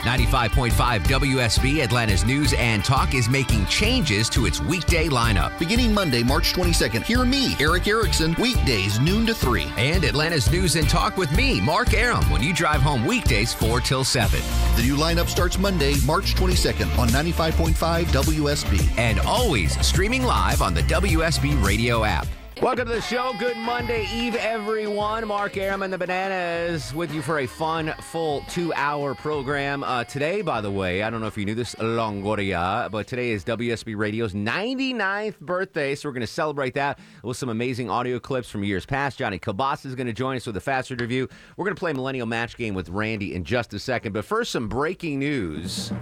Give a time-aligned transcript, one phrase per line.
[0.00, 5.58] 95.5 WSB Atlanta's News and Talk is making changes to its weekday lineup.
[5.58, 9.66] Beginning Monday, March 22nd, hear me, Erick Erickson, weekdays noon to 3.
[9.76, 13.80] And Atlanta's News and Talk with me, Mark Arum, when you drive home weekdays 4
[13.80, 14.40] till 7.
[14.76, 18.98] The new lineup starts Monday, March 22nd on 95.5 WSB.
[18.98, 22.26] And always streaming live on the WSB radio app.
[22.60, 23.32] Welcome to the show.
[23.38, 25.28] Good Monday Eve, everyone.
[25.28, 29.84] Mark Arum and the Bananas with you for a fun, full two hour program.
[29.84, 33.30] Uh, today, by the way, I don't know if you knew this, Longoria, but today
[33.30, 38.18] is WSB Radio's 99th birthday, so we're going to celebrate that with some amazing audio
[38.18, 39.18] clips from years past.
[39.18, 41.28] Johnny Kilbasa is going to join us with a fast review.
[41.56, 44.50] We're going to play Millennial Match Game with Randy in just a second, but first,
[44.50, 45.92] some breaking news.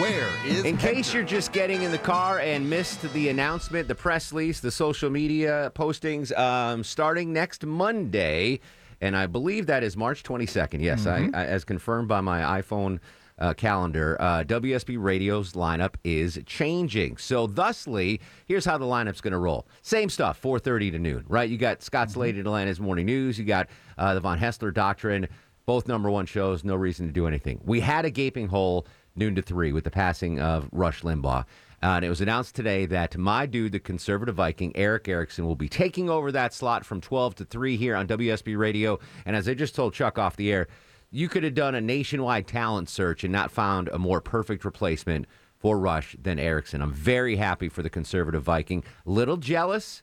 [0.00, 3.94] Where is In case you're just getting in the car and missed the announcement, the
[3.94, 8.60] press release, the social media postings, um, starting next Monday,
[9.02, 10.80] and I believe that is March 22nd.
[10.80, 13.00] Yes, I, I, as confirmed by my iPhone
[13.38, 17.18] uh, calendar, uh, WSB Radio's lineup is changing.
[17.18, 19.66] So, thusly, here's how the lineup's going to roll.
[19.82, 21.50] Same stuff, 4:30 to noon, right?
[21.50, 23.38] You got Scott Slade at Atlanta's Morning News.
[23.38, 25.28] You got uh, the Von Hessler Doctrine.
[25.66, 26.64] Both number one shows.
[26.64, 27.60] No reason to do anything.
[27.62, 28.86] We had a gaping hole
[29.20, 31.44] noon to three with the passing of Rush Limbaugh.
[31.82, 35.54] Uh, and it was announced today that my dude, the conservative Viking, Erick Erickson, will
[35.54, 38.98] be taking over that slot from 12 to 3 here on WSB Radio.
[39.24, 40.66] And as I just told Chuck off the air,
[41.10, 45.26] you could have done a nationwide talent search and not found a more perfect replacement
[45.56, 46.82] for Rush than Erickson.
[46.82, 48.84] I'm very happy for the conservative Viking.
[49.04, 50.02] Little jealous,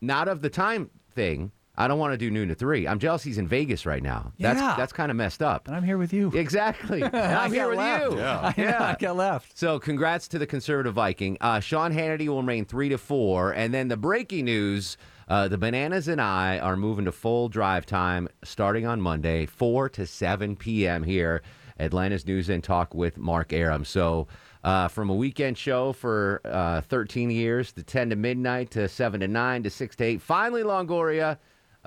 [0.00, 1.52] not of the time thing.
[1.78, 2.86] I don't want to do noon to three.
[2.88, 4.32] I'm jealous he's in Vegas right now.
[4.38, 4.74] That's Yeah.
[4.76, 5.68] that's kind of messed up.
[5.68, 6.30] And I'm here with you.
[6.34, 7.02] Exactly.
[7.12, 8.12] And I'm here got with left.
[8.12, 8.18] you.
[8.18, 8.52] Yeah.
[8.56, 9.56] I, know, I got left.
[9.56, 11.38] So, congrats to the conservative Viking.
[11.40, 14.96] Uh, Sean Hannity will remain three to four, and then the breaking news:
[15.28, 19.88] uh, the Bananas and I are moving to full drive time starting on Monday, four
[19.90, 21.04] to seven p.m.
[21.04, 21.42] here.
[21.80, 23.84] Atlanta's News and Talk with Mark Arum.
[23.84, 24.26] So,
[24.64, 29.20] uh, from a weekend show for uh, 13 years to 10 to midnight to 7
[29.20, 30.20] to 9 to 6 to 8.
[30.20, 31.38] Finally, Longoria.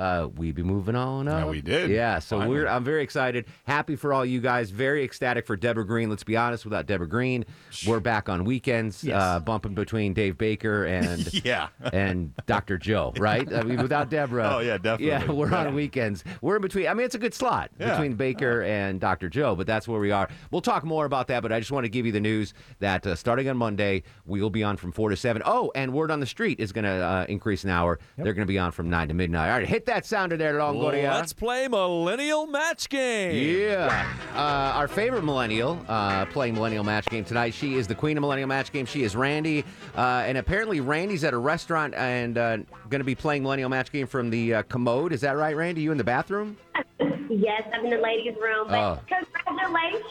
[0.02, 1.44] Uh, we be moving on up.
[1.46, 1.92] Yeah, we did.
[1.92, 2.58] Yeah, so Finally.
[2.58, 6.10] we're I'm very excited, happy for all you guys, very ecstatic for Deborah Green.
[6.10, 7.46] Let's be honest, without Deborah Green,
[7.86, 9.22] we're back on weekends, Yes.
[9.22, 11.68] uh, bumping between Dave Baker and Yeah.
[11.94, 12.80] and Dr.
[12.80, 13.52] Joe, right?
[13.54, 15.06] I mean, without Deborah, Oh, yeah, definitely.
[15.08, 16.24] yeah, we're on weekends.
[16.42, 16.88] We're in between.
[16.88, 17.92] I mean, it's a good slot Yeah.
[17.92, 19.30] between Baker and Dr.
[19.30, 20.28] Joe, but that's where we are.
[20.50, 23.06] We'll talk more about that, but I just want to give you the news that
[23.06, 25.44] uh, starting on Monday, we'll be on from four to seven.
[25.46, 28.00] Oh, and word on the street is going to uh, increase an hour.
[28.18, 29.48] They're going to be on from nine to midnight.
[29.52, 31.12] All right, hit that sounder there, Longoria.
[31.14, 33.60] Let's play Millennial Match Game.
[33.60, 34.14] Yeah.
[34.34, 34.38] Uh,
[34.76, 37.54] our favorite millennial uh, playing Millennial Match Game tonight.
[37.54, 38.86] She is the queen of Millennial Match Game.
[38.86, 39.64] She is Randy.
[39.96, 42.58] Uh, and apparently, Randy's at a restaurant and uh,
[42.90, 45.12] going to be playing Millennial Match Game from the uh, commode.
[45.14, 45.82] Is that right, Randy?
[45.82, 46.58] You in the bathroom?
[47.30, 48.68] Yes, I'm in the ladies' room.
[48.68, 49.00] But Oh.
[49.08, 50.04] congratulations!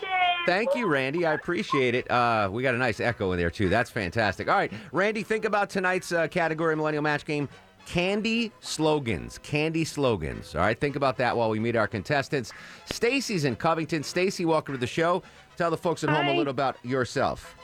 [0.47, 1.27] Thank you, Randy.
[1.27, 2.11] I appreciate it.
[2.11, 3.69] Uh, we got a nice echo in there, too.
[3.69, 4.49] That's fantastic.
[4.49, 7.49] All right, Randy, think about tonight's uh, category Millennial Match Game.
[7.87, 9.39] Candy slogans.
[9.39, 10.55] Candy slogans.
[10.55, 12.53] All right, think about that while we meet our contestants.
[12.87, 14.03] Stacy's in Covington.
[14.03, 15.23] Stacy, welcome to the show.
[15.57, 17.57] Tell the folks at home a little about yourself.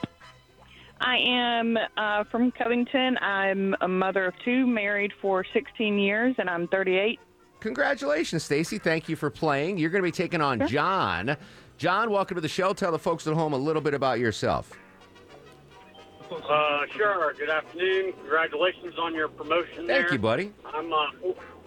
[0.99, 3.17] I am uh, from Covington.
[3.19, 7.19] I'm a mother of two, married for 16 years, and I'm 38.
[7.59, 8.77] Congratulations, Stacy.
[8.77, 9.77] Thank you for playing.
[9.77, 11.37] You're going to be taking on John.
[11.77, 12.73] John, welcome to the show.
[12.73, 14.73] Tell the folks at home a little bit about yourself.
[16.31, 17.33] Uh, sure.
[17.33, 18.13] Good afternoon.
[18.13, 20.01] Congratulations on your promotion there.
[20.01, 20.53] Thank you, buddy.
[20.65, 21.07] I'm uh,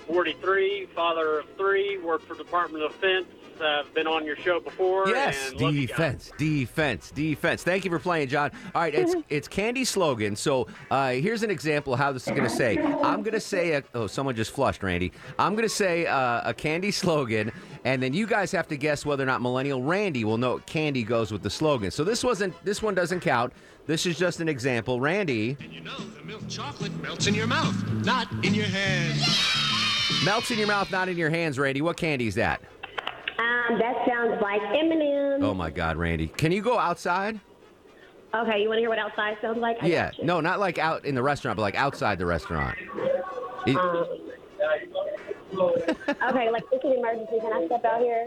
[0.06, 3.26] 43, father of three, work for Department of Defense.
[3.60, 5.06] Uh, been on your show before.
[5.08, 5.96] Yes, and love you guys.
[5.96, 7.62] defense, defense, defense.
[7.62, 8.50] Thank you for playing, John.
[8.74, 10.34] All right, it's it's candy slogan.
[10.36, 12.78] So uh, here's an example of how this is going to say.
[12.78, 15.12] I'm going to say a, oh, someone just flushed, Randy.
[15.38, 17.52] I'm going to say uh, a candy slogan,
[17.84, 20.66] and then you guys have to guess whether or not Millennial Randy will know what
[20.66, 21.90] candy goes with the slogan.
[21.90, 23.52] So this wasn't this one doesn't count.
[23.86, 25.00] This is just an example.
[25.00, 27.74] Randy And You know, the milk chocolate melts in your mouth,
[28.04, 29.20] not in your hand.
[30.24, 31.58] melts in your mouth, not in your hands.
[31.58, 32.62] Randy, what candy is that?
[33.40, 35.42] Um, that sounds like M&M.
[35.42, 37.40] Oh my God, Randy, can you go outside?
[38.34, 39.78] Okay, you want to hear what outside sounds like?
[39.82, 42.76] I yeah, no, not like out in the restaurant, but like outside the restaurant.
[43.66, 44.06] It- Um,
[46.28, 47.40] okay, like it's an emergency.
[47.40, 48.26] Can I step out here?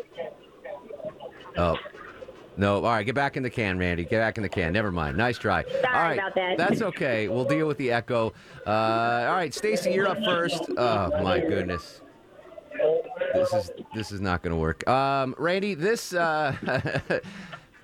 [1.57, 1.77] Oh.
[2.57, 4.04] No, all right, get back in the can, Randy.
[4.04, 4.74] Get back in the can.
[4.74, 5.18] Never mind.
[5.18, 5.63] Nice try.
[5.63, 6.57] all right, about that.
[6.57, 7.27] That's okay.
[7.27, 8.33] We'll deal with the echo.
[8.68, 10.63] Uh, all right, Stacy, you're up first.
[10.77, 12.01] Oh my goodness.
[13.33, 14.87] This is this is not going to work.
[14.87, 16.55] Um, Randy, this uh,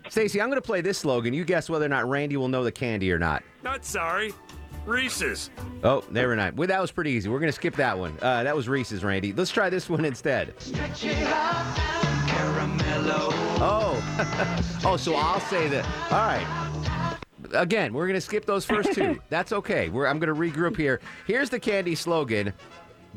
[0.10, 1.34] Stacy, I'm going to play this slogan.
[1.34, 3.44] You guess whether or not Randy will know the candy or not.
[3.64, 4.34] Not sorry.
[4.86, 5.52] Reese's.
[5.84, 6.58] Oh, never mind.
[6.58, 7.30] Well, that was pretty easy.
[7.30, 8.18] We're going to skip that one.
[8.22, 9.34] Uh, that was Reese's, Randy.
[9.34, 10.56] Let's try this one instead.
[13.62, 15.86] Oh, oh, so I'll say that.
[16.12, 17.20] All right.
[17.54, 19.20] Again, we're going to skip those first two.
[19.30, 19.90] That's okay.
[19.90, 21.02] We're, I'm going to regroup here.
[21.28, 22.54] Here's the candy slogan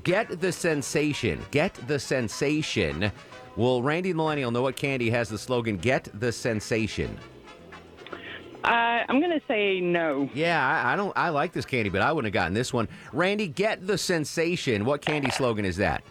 [0.05, 1.41] Get the sensation.
[1.50, 3.12] Get the sensation.
[3.56, 7.19] Will Randy Millennial know what candy has the slogan Get the sensation?
[8.65, 10.31] Uh, I'm going to say no.
[10.35, 11.12] Yeah, I, I don't.
[11.17, 12.89] I like this candy, but I wouldn't have gotten this one.
[13.12, 14.85] Randy, get the sensation.
[14.85, 16.05] What candy slogan is that?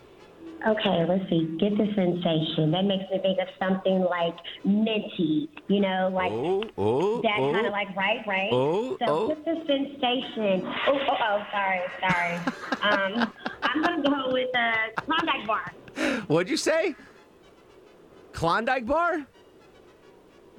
[0.68, 1.58] Okay, let's see.
[1.60, 2.70] Get the sensation.
[2.72, 5.50] That makes me think of something like minty.
[5.68, 7.52] You know, like Oh, oh, that oh.
[7.52, 8.50] kind of like right, right.
[8.52, 9.28] Oh, so oh.
[9.30, 10.62] get the sensation.
[10.88, 11.46] Oh, oh, oh.
[11.52, 12.36] Sorry, sorry.
[12.84, 15.74] um, I'm gonna go with uh, Klondike bar.
[16.28, 16.96] What'd you say?
[18.34, 19.26] Klondike bar?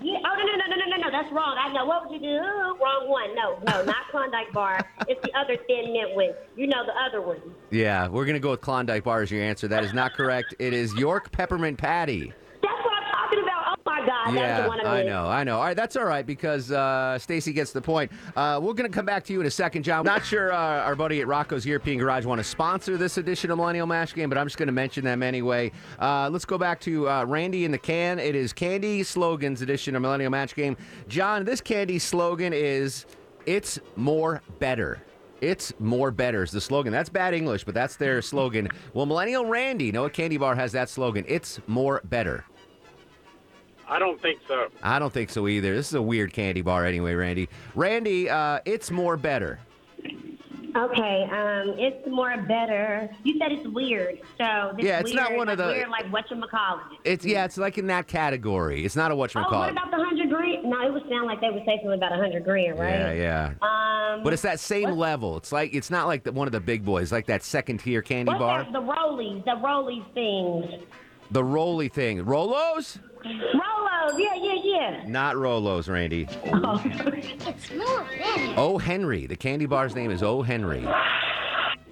[0.02, 0.18] Yeah.
[0.24, 1.10] Oh no no no no no no no.
[1.10, 1.56] That's wrong.
[1.58, 1.84] I know.
[1.84, 2.38] What would you do?
[2.38, 3.34] Wrong one.
[3.34, 4.80] No no, not Klondike bar.
[5.08, 6.30] It's the other thin mint one.
[6.56, 7.40] You know the other one.
[7.70, 9.68] Yeah, we're gonna go with Klondike bar as your answer.
[9.68, 10.54] That is not correct.
[10.58, 12.32] It is York peppermint patty.
[12.62, 13.78] That's what I'm talking about.
[13.78, 15.08] Oh my God, yeah, one I I missed.
[15.08, 15.56] know, I know.
[15.56, 18.10] All right, that's all right because uh, Stacy gets the point.
[18.34, 20.04] Uh, we're going to come back to you in a second, John.
[20.04, 23.58] Not sure uh, our buddy at Rocco's European Garage want to sponsor this edition of
[23.58, 25.72] Millennial Mash Game, but I'm just going to mention them anyway.
[26.00, 28.18] Uh, let's go back to uh, Randy in the can.
[28.18, 30.76] It is Candy Slogans edition of Millennial Match Game.
[31.08, 33.06] John, this candy slogan is
[33.46, 35.02] "It's more better."
[35.42, 36.92] It's more better is the slogan.
[36.92, 38.68] That's bad English, but that's their slogan.
[38.94, 41.24] Well, Millennial Randy, know what candy bar has that slogan?
[41.26, 42.44] It's more better.
[43.88, 44.68] I don't think so.
[44.82, 45.74] I don't think so either.
[45.74, 47.48] This is a weird candy bar anyway, Randy.
[47.74, 49.58] Randy, uh, it's more better.
[50.74, 53.10] Okay, um, it's more better.
[53.24, 55.88] You said it's weird, so this Yeah, it's not weird, one of like the- weird,
[55.90, 56.82] like what you call it.
[57.04, 58.82] It's yeah, it's like in that category.
[58.82, 59.72] It's not a Oh, what whatchamacallit.
[59.72, 60.64] about the hundred grand?
[60.64, 62.88] No, it would sound like they would say something about a hundred grand, right?
[63.16, 64.14] Yeah, yeah.
[64.14, 65.36] Um, But it's that same level.
[65.36, 68.00] It's like it's not like the, one of the big boys, like that second tier
[68.00, 68.62] candy what's bar.
[68.64, 68.72] that?
[68.72, 70.84] The rollies, the rollies things.
[71.30, 72.24] The Rolly thing.
[72.24, 72.98] Rolos?
[73.24, 75.04] Rolos, yeah, yeah, yeah.
[75.06, 76.26] Not Rolos, Randy.
[78.56, 79.26] Oh Henry.
[79.26, 80.86] The candy bar's name is Oh Henry.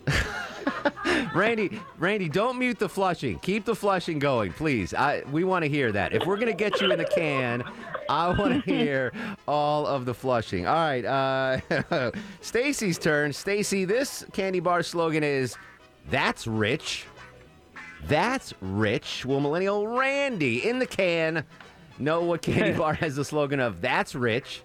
[1.35, 3.39] Randy, Randy, don't mute the flushing.
[3.39, 4.93] Keep the flushing going, please.
[4.93, 6.13] I we want to hear that.
[6.13, 7.63] If we're gonna get you in the can,
[8.09, 9.13] I want to hear
[9.47, 10.67] all of the flushing.
[10.67, 12.11] All right, uh,
[12.41, 13.33] Stacy's turn.
[13.33, 15.57] Stacy, this candy bar slogan is
[16.11, 17.05] "That's rich."
[18.07, 19.25] That's rich.
[19.25, 21.45] Will Millennial Randy in the can
[21.99, 24.63] know what candy bar has the slogan of "That's rich"?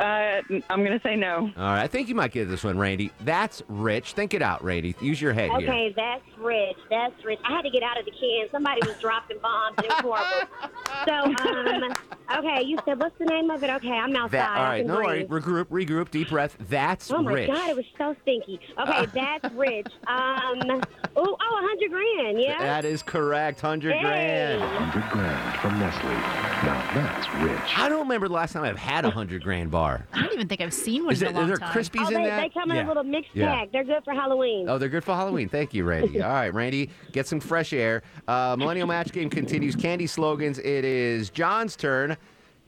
[0.00, 1.50] Uh, I'm going to say no.
[1.56, 3.10] All right, I think you might get this one, Randy.
[3.20, 4.14] That's rich.
[4.14, 4.94] Think it out, Randy.
[5.00, 5.68] Use your head here.
[5.70, 6.76] Okay, that's rich.
[6.88, 7.38] That's rich.
[7.44, 8.48] I had to get out of the can.
[8.50, 10.70] Somebody was dropping bombs it was horrible.
[11.06, 11.94] So, um,
[12.38, 13.70] okay, you said what's the name of it?
[13.70, 14.32] Okay, I'm outside.
[14.32, 15.26] That, all I right, can no worries.
[15.26, 15.44] breathe.
[15.44, 16.56] Regroup, regroup, deep breath.
[16.68, 17.18] That's rich.
[17.18, 17.48] Oh my rich.
[17.48, 18.60] God, it was so stinky.
[18.78, 19.86] Okay, that's rich.
[20.08, 20.82] Um,
[21.16, 22.58] oh, oh, a hundred grand, yeah.
[22.58, 23.60] That is correct.
[23.60, 24.02] Hundred Hey.
[24.02, 24.60] grand.
[24.60, 26.10] 100 grand from Nestle.
[26.10, 27.78] Now that's rich.
[27.78, 29.89] I don't remember the last time I've had a hundred grand bar.
[30.12, 31.76] I don't even think I've seen one Is, in it, a long is there time.
[31.76, 32.40] Krispies oh, in they, that?
[32.40, 32.86] they come in Yeah.
[32.86, 33.54] a little mixed Yeah.
[33.54, 33.72] pack.
[33.72, 34.68] They're good for Halloween.
[34.68, 35.48] Oh, they're good for Halloween.
[35.48, 36.22] Thank you, Randy.
[36.22, 38.02] All right, Randy, get some fresh air.
[38.28, 39.74] Uh, Millennial Match Game continues.
[39.76, 40.58] Candy slogans.
[40.58, 42.16] It is John's turn.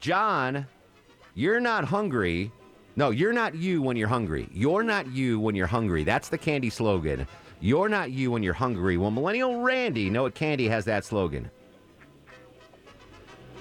[0.00, 0.67] John,
[1.35, 2.50] you're not hungry.
[2.97, 4.49] No, you're not you when you're hungry.
[4.52, 6.05] You're not you when you're hungry.
[6.05, 7.26] That's the candy slogan.
[7.61, 8.97] You're not you when you're hungry.
[8.99, 11.50] Well, Millennial Randy, know what candy has that slogan?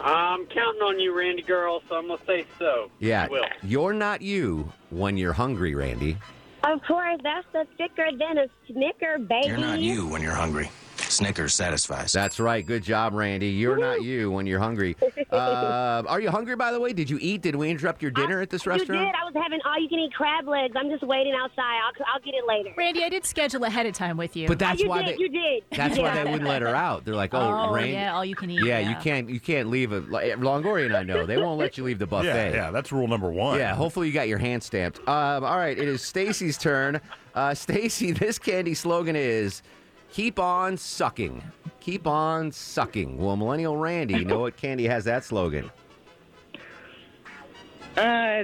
[0.03, 2.89] I'm counting on you, Randy girl, so I'm gonna say so.
[2.99, 3.45] Yeah, You will.
[3.63, 6.17] you're not you when you're hungry, Randy.
[6.63, 9.47] Of course, that's the thicker than a Snicker, baby.
[9.47, 10.69] You're not you when you're hungry.
[11.21, 12.11] Snickers satisfies.
[12.11, 12.65] That's right.
[12.65, 13.49] Good job, Randy.
[13.49, 14.95] You're not you when you're hungry.
[15.31, 16.91] Uh, are you hungry, by the way?
[16.91, 17.41] Did you eat?
[17.41, 18.89] Did we interrupt your dinner at this restaurant?
[18.89, 19.15] You restaurant?
[19.15, 19.21] did.
[19.21, 20.73] I was having all-you-can-eat crab legs.
[20.77, 21.79] I'm just waiting outside.
[21.85, 22.73] I'll, I'll get it later.
[22.77, 24.47] Randy, I did schedule ahead of time with you.
[24.47, 25.15] But that's you why did.
[25.15, 25.21] they.
[25.21, 25.63] you did.
[25.71, 26.27] That's you why did.
[26.27, 27.05] they wouldn't let her out.
[27.05, 27.93] They're like, oh, oh, Randy.
[27.93, 28.63] yeah, all you can eat.
[28.65, 29.29] Yeah, you can't.
[29.29, 32.07] You can't leave a like, Longoria and I know they won't let you leave the
[32.07, 32.27] buffet.
[32.27, 33.57] Yeah, yeah, that's rule number one.
[33.57, 34.99] Yeah, hopefully you got your hand stamped.
[35.07, 36.99] Um, all right, it is Stacy's turn.
[37.33, 39.61] Uh, Stacy, this candy slogan is
[40.11, 41.43] "Keep on sucking."
[41.79, 43.17] Keep on sucking.
[43.17, 45.71] Well, Millennial Randy, you know what candy has that slogan?
[47.97, 48.43] Uh,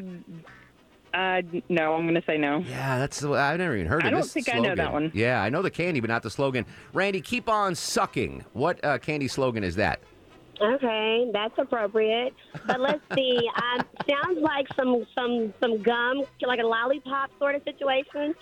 [1.13, 2.59] Uh, no, I'm going to say no.
[2.59, 4.91] Yeah, that's the I've never even heard I of don't this think I know that
[4.91, 5.12] one.
[5.15, 6.65] Yeah, I know the candy, but not the slogan.
[6.93, 8.43] Randy, keep on sucking.
[8.53, 10.00] What uh, candy slogan is that?
[10.59, 12.33] Okay, that's appropriate.
[12.65, 13.38] But let's see.
[13.55, 18.36] Um, sounds like some some some gum, like a lollipop sort of situation.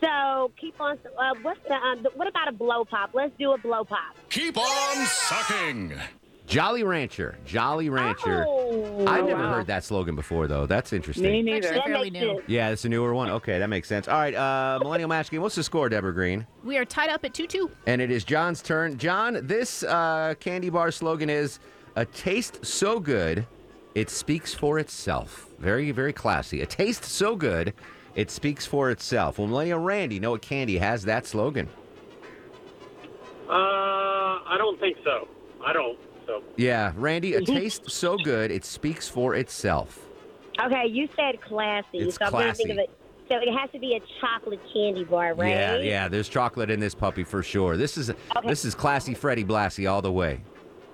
[0.00, 0.98] So keep on.
[1.18, 2.10] Uh, what's the, uh, the?
[2.14, 3.10] What about a blow pop?
[3.14, 4.16] Let's do a blow pop.
[4.30, 5.94] Keep on sucking.
[6.48, 7.36] Jolly Rancher.
[7.44, 8.46] Jolly Rancher.
[8.48, 9.52] Oh, I've never wow.
[9.52, 10.64] heard that slogan before, though.
[10.64, 11.30] That's interesting.
[11.30, 11.68] Me neither.
[11.68, 12.42] Actually, fairly new.
[12.46, 13.28] Yeah, it's a newer one.
[13.28, 14.08] Okay, that makes sense.
[14.08, 15.42] All right, uh, Millennial Match Game.
[15.42, 16.46] What's the score, Deborah Green?
[16.64, 17.70] We are tied up at 2 2.
[17.86, 18.96] And it is John's turn.
[18.96, 21.60] John, this uh, candy bar slogan is
[21.96, 23.46] a taste so good,
[23.94, 25.48] it speaks for itself.
[25.58, 26.62] Very, very classy.
[26.62, 27.74] A taste so good,
[28.18, 29.38] it speaks for itself.
[29.38, 31.68] Well, Millennial Randy, know what candy has that slogan?
[33.48, 35.28] Uh, I don't think so.
[35.64, 35.96] I don't.
[36.26, 40.04] So Yeah, Randy, a taste so good, it speaks for itself.
[40.60, 42.90] Okay, you said classy, It's so I'm gonna think of classy.
[42.90, 42.98] it.
[43.28, 45.50] So it has to be a chocolate candy bar, right?
[45.50, 47.76] Yeah, yeah, there's chocolate in this puppy for sure.
[47.76, 48.10] This is
[48.44, 50.40] this is classy Freddie Blassie all the way.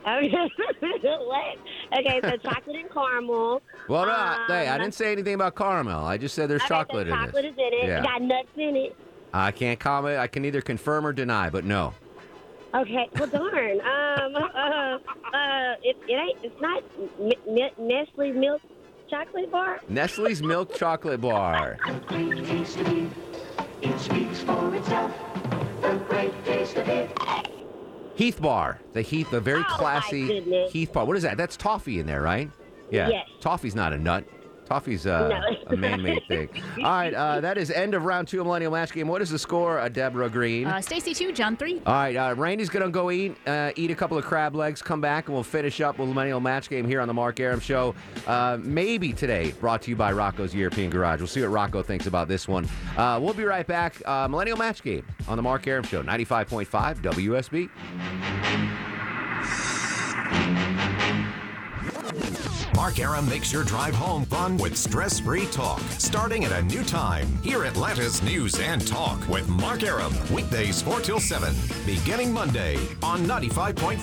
[0.07, 0.31] Okay.
[0.81, 1.59] what?
[1.99, 3.63] Okay, so chocolate and caramel.
[3.89, 6.05] Well, no, Um, hey, I didn't say anything about caramel.
[6.05, 7.49] I just said there's okay, chocolate so in chocolate it.
[7.49, 7.87] is in it.
[7.89, 8.01] Yeah.
[8.01, 8.97] It got nuts in it.
[9.33, 10.19] I can't comment.
[10.19, 11.95] I can either confirm or deny, but no.
[12.75, 13.81] Okay, well, darn.
[14.25, 14.39] Um, uh,
[15.37, 16.39] uh, it, it ain't.
[16.45, 16.83] It's not
[17.21, 18.63] M- M- Nestle milk
[19.11, 19.81] chocolate bar.
[19.89, 21.79] Nestle's milk chocolate bar.
[28.17, 28.79] Heath bar.
[28.93, 30.41] The Heath, the very Oh, classy.
[30.71, 31.05] Heath bar.
[31.05, 31.37] What is that?
[31.37, 32.51] That's toffee in there, right?
[32.91, 33.09] Yeah.
[33.09, 33.29] Yes.
[33.41, 34.25] Toffee's not a nut.
[34.67, 35.57] Toffee's uh, No.
[35.69, 36.49] a man-made thing.
[36.79, 39.09] All right, uh, that is end of round two of Millennial Match Game.
[39.09, 40.67] What is the score, uh, Deborah Green?
[40.67, 41.83] Uh, Stacy 2, John 3.
[41.87, 45.01] All right, uh, Randy's gonna go eat uh, eat a couple of crab legs, come
[45.01, 47.95] back, and we'll finish up with Millennial Match Game here on the Mark Arum Show.
[48.27, 51.21] Uh, maybe today, brought to you by Rocco's European Garage.
[51.21, 52.69] We'll see what Rocco thinks about this one.
[52.97, 53.97] Uh, we'll be right back.
[54.07, 58.94] Uh, Millennial Match Game on the Mark Arum Show, 95.5 WSB.
[62.75, 65.81] Mark Arum makes your drive home fun with stress free talk.
[65.99, 67.27] Starting at a new time.
[67.43, 70.13] Hear Atlanta's News and Talk with Mark Arum.
[70.33, 71.55] Weekdays 4 till 7.
[71.87, 73.99] Beginning Monday on 95.5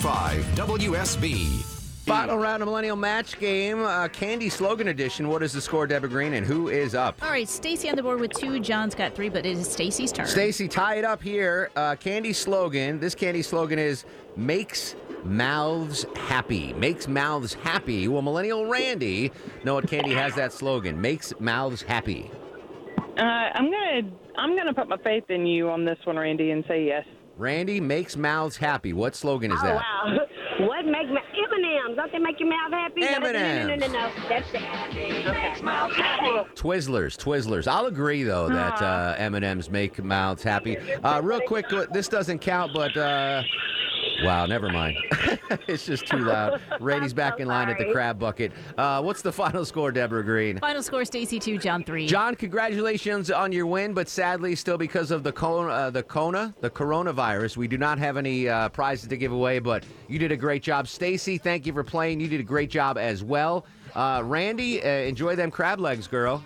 [0.56, 1.64] WSB.
[2.06, 5.28] Final round of Millennial Match Game, uh, Candy Slogan Edition.
[5.28, 7.22] What is the score, Deborah Green, and who is up?
[7.22, 8.60] All right, Stacy on the board with 2.
[8.60, 10.26] John's got 3, but it is Stacy's turn.
[10.26, 11.70] Stacy, tie it up here.
[11.76, 13.00] Uh, candy slogan.
[13.00, 16.74] This candy slogan is makes mouths happy.
[16.74, 18.08] Makes mouths happy.
[18.08, 19.32] Well, Millennial Randy
[19.64, 21.00] know what candy has that slogan.
[21.00, 22.32] Makes mouths happy.
[23.18, 26.64] Uh, I'm gonna I'm gonna put my faith in you on this one, Randy, and
[26.68, 27.06] say yes.
[27.38, 28.94] Randy makes mouths happy.
[28.94, 29.76] What slogan is oh that?
[29.76, 30.18] wow!
[30.60, 31.96] What makes ma- M&Ms?
[31.96, 33.02] Don't they make your mouth happy?
[33.02, 34.12] No, no, no, no, no, no, no.
[34.30, 34.62] That's it.
[35.28, 35.54] Okay.
[36.56, 37.68] Twizzlers, Twizzlers.
[37.68, 40.78] I'll agree though that uh, M&Ms make mouths happy.
[40.78, 43.42] Uh, real quick, this doesn't count, but uh,
[44.24, 44.98] wow, never mind.
[45.68, 46.62] it's just too loud.
[46.80, 48.52] Randy's back in line at the crab bucket.
[48.78, 50.60] Uh, what's the final score, Deborah Green?
[50.60, 52.08] Final score Stacy 2, John 3.
[52.08, 56.54] John, congratulations on your win, but sadly, still because of the Kona, uh, the Kona,
[56.62, 59.60] the coronavirus, we do not have any uh, prizes to give away.
[59.60, 61.38] But you did a great job, Stacy.
[61.38, 62.20] Thank you for playing.
[62.20, 63.66] You did a great job as well.
[63.96, 66.44] Uh, Randy, uh, enjoy them crab legs, girl.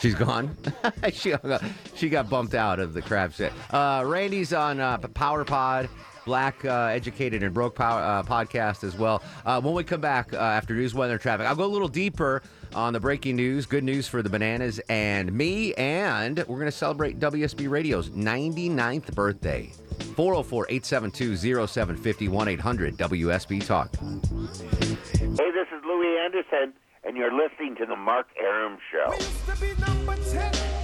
[0.00, 0.56] She's gone.
[1.12, 1.62] she, got,
[1.94, 3.52] she got bumped out of the crab set.
[3.70, 5.88] Uh, Randy's on uh, Power Pod,
[6.24, 9.22] Black uh, Educated and Broke Power uh, podcast as well.
[9.44, 12.42] Uh, when we come back uh, after news, weather, traffic, I'll go a little deeper
[12.74, 13.66] on the breaking news.
[13.66, 19.14] Good news for the bananas and me, and we're going to celebrate WSB Radio's 99th
[19.14, 19.70] birthday.
[20.16, 23.94] 404 872 0750 1 800 WSB Talk.
[23.96, 26.72] Hey, this is Louie Anderson,
[27.04, 29.16] and you're listening to the Mark Arum Show.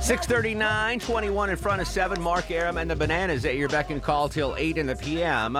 [0.01, 2.21] 639, 21 in front of 7.
[2.21, 5.59] Mark Arum and the Bananas at your beck and call till 8 in the p.m.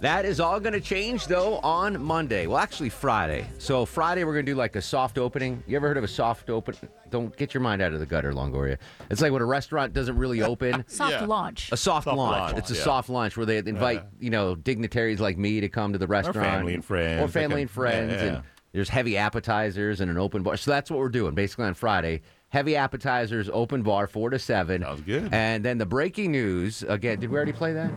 [0.00, 2.46] That is all going to change, though, on Monday.
[2.46, 3.46] Well, actually, Friday.
[3.58, 5.62] So, Friday, we're going to do like a soft opening.
[5.66, 6.74] You ever heard of a soft open?
[7.08, 8.76] Don't get your mind out of the gutter, Longoria.
[9.10, 10.84] It's like when a restaurant doesn't really open.
[10.88, 11.24] Soft Yeah.
[11.24, 11.72] launch.
[11.72, 12.32] A soft, Soft launch.
[12.52, 12.82] launch, It's a yeah.
[12.82, 16.46] soft launch where they invite, you know, dignitaries like me to come to the restaurant.
[16.46, 17.22] family and friends.
[17.22, 18.12] Or family They and friends.
[18.12, 18.28] yeah, yeah.
[18.34, 18.42] And
[18.76, 20.58] there's heavy appetizers and an open bar.
[20.58, 22.20] So that's what we're doing basically on Friday.
[22.50, 24.82] Heavy appetizers, open bar, four to seven.
[24.82, 25.32] Sounds good.
[25.32, 27.18] And then the breaking news again.
[27.18, 27.90] Did we already play that?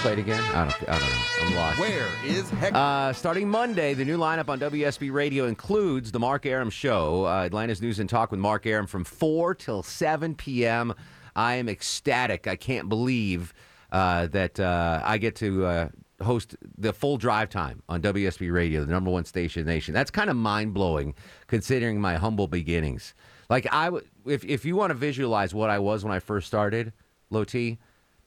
[0.00, 0.42] Play it again?
[0.52, 0.88] I don't.
[0.88, 1.22] I don't know.
[1.40, 1.78] I'm lost.
[1.78, 2.76] Where is Hector?
[2.76, 7.44] Uh, starting Monday, the new lineup on WSB Radio includes the Mark Arum Show, uh,
[7.44, 10.94] Atlanta's News and Talk with Mark Arum from 4 till 7 p.m.
[11.36, 12.48] I am ecstatic.
[12.48, 13.54] I can't believe
[13.92, 15.88] uh, that uh, I get to uh,
[16.22, 19.94] host the full drive time on WSB Radio, the number one station in the nation.
[19.94, 21.14] That's kind of mind blowing,
[21.46, 23.14] considering my humble beginnings.
[23.50, 26.46] Like I, w- if if you want to visualize what I was when I first
[26.46, 26.92] started,
[27.30, 27.78] Low T,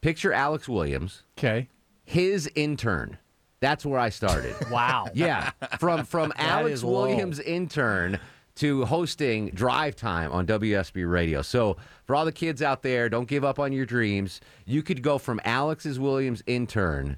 [0.02, 1.24] picture Alex Williams.
[1.38, 1.70] Okay.
[2.04, 3.18] His intern.
[3.60, 4.56] That's where I started.
[4.72, 5.08] Wow.
[5.14, 7.08] Yeah, from from Alex is low.
[7.08, 8.20] Williams intern
[8.56, 11.42] to hosting Drive Time on WSB Radio.
[11.42, 14.42] So for all the kids out there, don't give up on your dreams.
[14.66, 17.18] You could go from Alex's Williams intern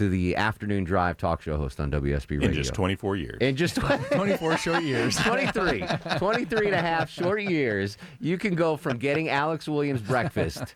[0.00, 2.48] to the afternoon drive talk show host on WSB Radio.
[2.48, 3.36] In just 24 years.
[3.42, 3.74] In just
[4.12, 5.14] 24 short years.
[5.22, 5.84] 23.
[6.16, 10.74] 23 and a half short years, you can go from getting Alex Williams breakfast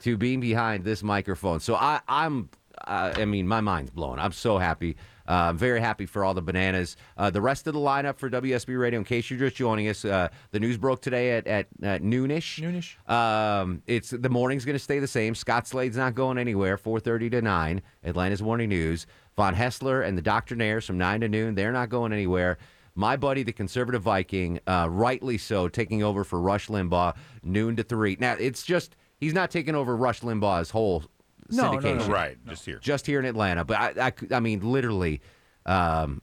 [0.00, 1.60] to being behind this microphone.
[1.60, 2.48] So I, I'm,
[2.84, 4.18] uh, I mean, my mind's blown.
[4.18, 4.96] I'm so happy.
[5.26, 6.96] Uh, I'm very happy for all the bananas.
[7.16, 10.04] Uh, the rest of the lineup for WSB Radio, in case you're just joining us,
[10.04, 12.60] uh, the news broke today at, at, at noonish.
[12.60, 13.10] Noonish.
[13.10, 15.34] Um, it's the morning's going to stay the same.
[15.34, 16.76] Scott Slade's not going anywhere.
[16.76, 17.82] 4:30 to 9.
[18.04, 19.06] Atlanta's Morning News.
[19.36, 21.54] Von Hessler and the Doctrinaires from 9 to noon.
[21.54, 22.58] They're not going anywhere.
[22.94, 27.82] My buddy, the conservative Viking, uh, rightly so, taking over for Rush Limbaugh noon to
[27.82, 28.16] three.
[28.20, 31.02] Now it's just he's not taking over Rush Limbaugh's whole
[31.50, 32.08] No, no, no, syndication.
[32.08, 32.78] Right, just here.
[32.78, 33.64] just here in Atlanta.
[33.64, 35.20] But I, I mean, literally,
[35.66, 36.22] um,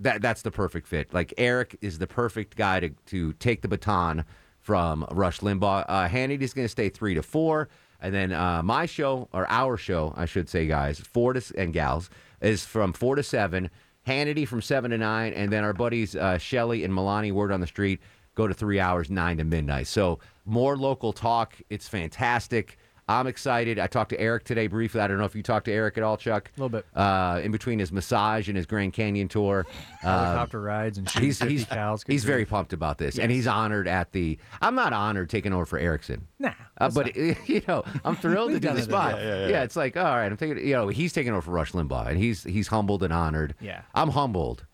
[0.00, 1.12] that that's the perfect fit.
[1.14, 4.24] Like Eric is the perfect guy to to take the baton
[4.60, 5.84] from Rush Limbaugh.
[5.88, 7.68] Uh, Hannity's going to stay three to four,
[8.00, 11.50] and then uh, my show or our show, I should say, guys, four to s-
[11.52, 13.70] and gals is from four to seven.
[14.06, 17.60] Hannity from seven to nine, and then our buddies uh, Shelly and Milani, word on
[17.60, 18.00] the street,
[18.34, 19.86] go to three hours, nine to midnight.
[19.86, 21.54] So more local talk.
[21.70, 22.76] It's fantastic.
[23.06, 23.78] I'm excited.
[23.78, 25.00] I talked to Eric today briefly.
[25.00, 26.50] I don't know if you talked to Eric at all, Chuck.
[26.56, 26.86] A little bit.
[26.96, 29.66] Uh, in between his massage and his Grand Canyon tour.
[30.04, 32.04] Um, Helicopter rides and shooting he's 50 he's, cows.
[32.04, 32.30] Good he's grief.
[32.30, 34.36] very pumped about this, and he's honored at the.
[34.60, 36.26] I'm not honored taking over for Erickson.
[36.38, 37.16] Nah, Uh, that's but
[37.48, 39.16] you know, I'm thrilled to We've do the it, spot.
[39.16, 39.62] yeah, yeah, yeah.
[39.62, 40.26] it's like all right.
[40.30, 40.58] I'm taking.
[40.58, 43.54] You know, he's taking over for Rush Limbaugh, and he's he's humbled and honored.
[43.62, 43.80] Yeah.
[43.94, 44.66] I'm humbled,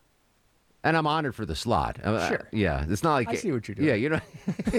[0.84, 1.98] and I'm honored for the slot.
[2.02, 2.48] Uh, Sure.
[2.52, 3.88] yeah, it's not like I see what you're doing.
[3.88, 4.20] Yeah, you know,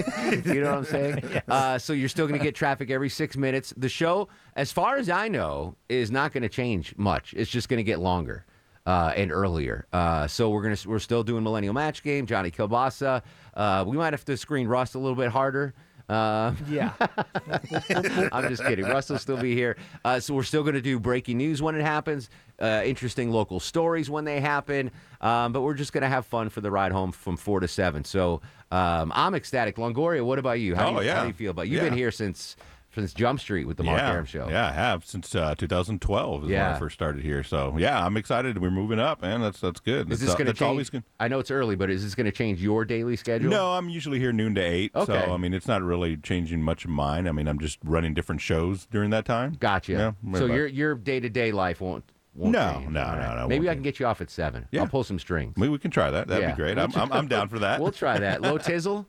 [0.44, 1.18] you know what I'm saying.
[1.32, 1.42] Yes.
[1.48, 3.72] uh, so you're still going to get traffic every six minutes.
[3.76, 7.34] The show, as far as I know, is not going to change much.
[7.34, 8.44] It's just going to get longer.
[8.84, 13.22] Uh, and earlier, uh, so we're gonna we're still doing Millennial Match Game, Johnny Kilbasa.
[13.54, 15.72] Uh, we might have to screen Rust a little bit harder.
[16.08, 16.92] Uh, Yeah.
[18.32, 18.84] I'm just kidding.
[18.84, 19.76] Russ will still be here.
[20.04, 22.28] Uh, so we're still going to do breaking news when it happens,
[22.60, 24.90] uh, interesting local stories when they happen.
[25.20, 27.68] Um, but we're just going to have fun for the ride home from four to
[27.68, 28.04] seven.
[28.04, 29.76] So um, I'm ecstatic.
[29.76, 30.74] Longoria, what about you?
[30.74, 31.14] How, do, Oh, you yeah.
[31.16, 31.68] how do you feel about?
[31.68, 32.56] You've been here since
[32.94, 34.48] since Jump Street with the Mark yeah, Arum show.
[34.48, 37.42] Yeah, I have since uh, 2012 is when I first started here.
[37.42, 38.58] So yeah, I'm excited.
[38.60, 39.40] We're moving up, man.
[39.40, 40.10] That's that's good.
[40.12, 40.90] Is That's, this uh, going to change?
[40.90, 41.04] good.
[41.18, 43.50] I know it's early, but is this going to change your daily schedule?
[43.50, 44.92] No, I'm usually here noon to eight.
[44.94, 45.06] Okay.
[45.24, 47.26] So I mean, it's not really changing much of mine.
[47.26, 49.56] I mean, I'm just running different shows during that time.
[49.58, 49.92] Gotcha.
[49.92, 52.04] Yeah, so your your day to day life won't.
[52.34, 52.90] won't No, change.
[52.90, 54.66] no, All no, no, Maybe I can get you off at seven.
[54.70, 54.82] Yeah.
[54.82, 55.56] I'll pull some strings.
[55.56, 56.28] Maybe we can try that.
[56.28, 56.50] That'd Yeah.
[56.52, 56.78] be great.
[56.78, 57.80] I'm, I'm, I'm down for that.
[57.80, 58.42] We'll try that.
[58.42, 59.06] Low tizzle.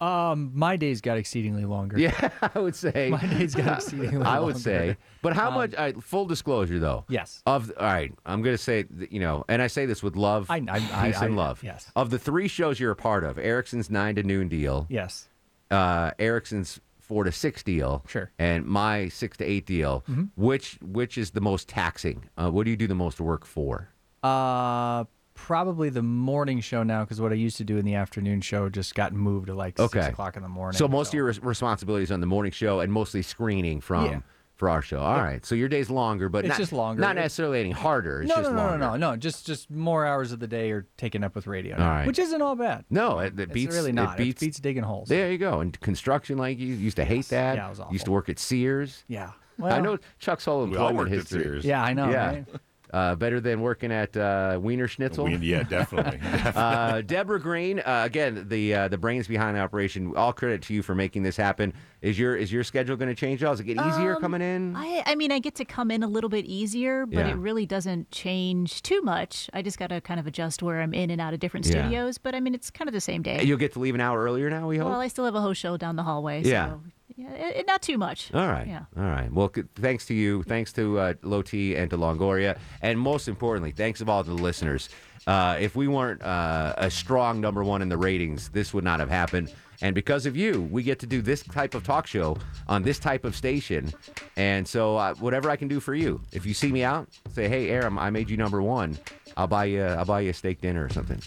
[0.00, 1.98] Um, my days got exceedingly longer.
[1.98, 3.08] Yeah, I would say.
[3.10, 4.28] My days got exceedingly longer.
[4.28, 4.58] I would longer.
[4.58, 4.96] say.
[5.22, 5.74] But how Um, much?
[5.76, 7.04] Right, full disclosure, though.
[7.08, 7.42] Yes.
[7.46, 10.48] Of all right, I'm going to say you know, and I say this with love,
[10.50, 11.62] I- I- I- peace, and I- love.
[11.64, 11.90] yes.
[11.96, 14.86] Of the three shows you're a part of, Erickson's nine to noon deal.
[14.88, 15.28] Yes.
[15.70, 18.04] Uh, Erickson's four to six deal.
[18.06, 18.30] Sure.
[18.38, 20.04] And my six to eight deal.
[20.08, 20.28] Mhm.
[20.36, 22.24] Which which is the most taxing?
[22.36, 23.88] Uh, what do you do the most work for?
[24.22, 25.04] Uh,
[25.46, 28.68] probably the morning show now because what I used to do in the afternoon show
[28.68, 30.00] just got moved to like Okay.
[30.00, 30.76] six o'clock in the morning.
[30.76, 34.06] So most of your res- responsibilities on the morning show and mostly screening from.
[34.06, 34.20] Yeah.
[34.56, 35.46] For our show, all right.
[35.46, 37.00] So your day's longer, but It's not, just longer.
[37.00, 38.22] Not necessarily any harder.
[38.22, 38.78] It's no, just no, no, longer.
[38.78, 39.16] no, no, no.
[39.16, 42.06] Just just more hours of the day are taken up with radio, All now, right.
[42.08, 42.84] which isn't all bad.
[42.90, 43.72] No, it, it It's beats.
[43.76, 44.18] really not.
[44.18, 45.08] It It beats, beats digging holes.
[45.08, 45.60] There you go.
[45.60, 47.54] And construction, like you used to hate that.
[47.56, 47.92] Yeah, it was all.
[47.92, 49.04] Used to work at Sears.
[49.06, 49.30] Yeah.
[49.58, 51.42] Well, I know Chuck's whole all employment worked at history.
[51.44, 51.64] Sears.
[51.64, 52.26] Yeah, I know, Yeah.
[52.26, 52.46] right?
[52.90, 55.24] Uh, better than working at uh, Wiener Schnitzel.
[55.26, 56.18] Wien- yeah, definitely.
[56.54, 60.14] uh, Deborah Green, uh, again, the uh, the brains behind the operation.
[60.16, 61.74] All credit to you for making this happen.
[62.00, 63.42] Is your is your schedule going to change?
[63.42, 63.52] at all?
[63.52, 64.74] Does it get easier Um, coming in?
[64.76, 67.32] I, I mean, I get to come in a little bit easier, but Yeah.
[67.32, 69.50] it really doesn't change too much.
[69.52, 71.82] I just got to kind of adjust where I'm in and out of different Yeah.
[71.82, 72.16] studios.
[72.18, 73.42] But I mean, it's kind of the same day.
[73.42, 74.66] You'll get to leave an hour earlier now.
[74.68, 74.88] We hope.
[74.88, 76.42] well, I still have a host show down the hallway.
[76.44, 76.68] Yeah.
[76.70, 76.80] So,
[77.18, 78.32] yeah, it, it- not too much.
[78.32, 78.66] All right.
[78.66, 78.84] Yeah.
[78.96, 79.30] All right.
[79.30, 80.42] Well, c- thanks to you.
[80.44, 82.56] Thanks to uh, Loti and to Longoria.
[82.80, 84.88] And most importantly, thanks of all to the listeners.
[85.26, 89.00] Uh, if we weren't uh, a strong number one in the ratings, this would not
[89.00, 89.52] have happened.
[89.82, 92.98] And because of you, we get to do this type of talk show on this
[92.98, 93.92] type of station.
[94.36, 97.48] And so, uh, whatever I can do for you, if you see me out, say,
[97.48, 98.98] "Hey, Arum, I made you number one.
[99.36, 99.82] I'll buy you.
[99.84, 101.20] I'll buy you a steak dinner or something."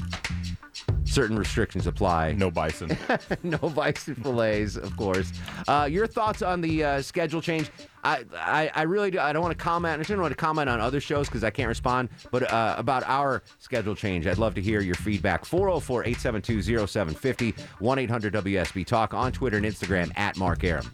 [1.12, 2.32] Certain restrictions apply.
[2.32, 2.98] No bison.
[3.44, 5.34] no bison fillets, of course.
[5.68, 7.70] Uh, your thoughts on the uh, schedule change?
[8.02, 9.20] I, I, I really do.
[9.20, 10.00] I don't want to comment.
[10.00, 12.08] I don't want to comment on other shows because I can't respond.
[12.32, 15.44] But uh, about our schedule change, I'd love to hear your feedback.
[15.44, 20.90] 404 872 0750 1 800 WSB Talk on Twitter and Instagram at Mark Arum.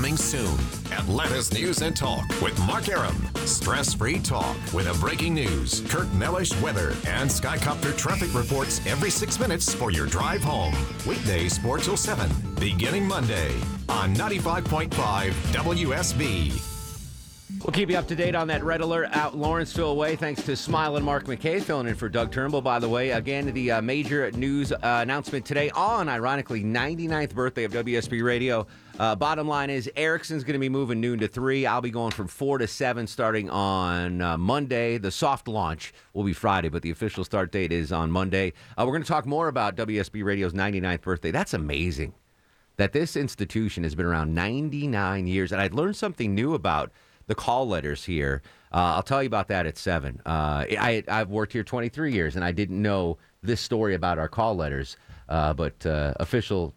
[0.00, 0.58] Coming soon,
[0.92, 3.14] Atlanta's News and Talk with Mark Arum.
[3.44, 9.10] Stress free talk with a breaking news, Kirk Mellish weather, and Skycopter traffic reports every
[9.10, 10.74] six minutes for your drive home.
[11.06, 13.54] Weekdays 4 till 7, beginning Monday
[13.90, 14.88] on 95.5
[15.52, 16.70] WSB.
[17.62, 20.16] We'll keep you up to date on that red alert out Lawrenceville way.
[20.16, 22.62] Thanks to Smile and Mark McKay filling in for Doug Turnbull.
[22.62, 27.64] By the way, again, the uh, major news uh, announcement today on, ironically, 99th birthday
[27.64, 28.66] of WSB Radio.
[29.00, 31.64] Uh, bottom line is Erickson's going to be moving noon to 3.
[31.64, 34.98] I'll be going from 4 to 7 starting on uh, Monday.
[34.98, 38.52] The soft launch will be Friday, but the official start date is on Monday.
[38.76, 41.30] Uh, we're going to talk more about WSB Radio's 99th birthday.
[41.30, 42.12] That's amazing
[42.76, 45.50] that this institution has been around 99 years.
[45.50, 46.92] And I'd learned something new about
[47.26, 48.42] the call letters here.
[48.70, 50.20] Uh, I'll tell you about that at seven.
[50.26, 54.28] Uh, I, I've worked here 23 years, and I didn't know this story about our
[54.28, 54.98] call letters.
[55.26, 56.74] Uh, but uh, official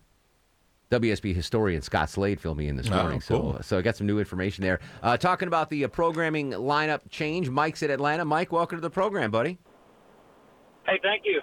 [1.00, 3.54] WSB historian Scott Slade filled me in this Oh, morning, cool.
[3.56, 4.80] so so I got some new information there.
[5.02, 7.50] Uh, talking about the uh, programming lineup change.
[7.50, 8.24] Mike's at Atlanta.
[8.26, 9.58] Mike, welcome to the program, buddy.
[10.86, 11.42] Hey, thank you.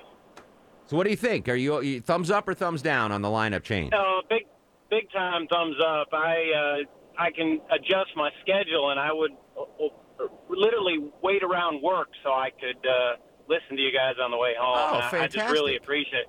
[0.87, 1.49] So, what do you think?
[1.49, 3.93] Are you, you thumbs up or thumbs down on the lineup change?
[3.93, 4.43] Uh, big,
[4.89, 6.09] big time thumbs up.
[6.13, 11.83] I uh, I can adjust my schedule, and I would uh, uh, literally wait around
[11.83, 13.17] work so I could uh,
[13.49, 14.77] listen to you guys on the way home.
[14.79, 15.83] Oh, And I, I just really fantastic.
[15.83, 16.27] appreciate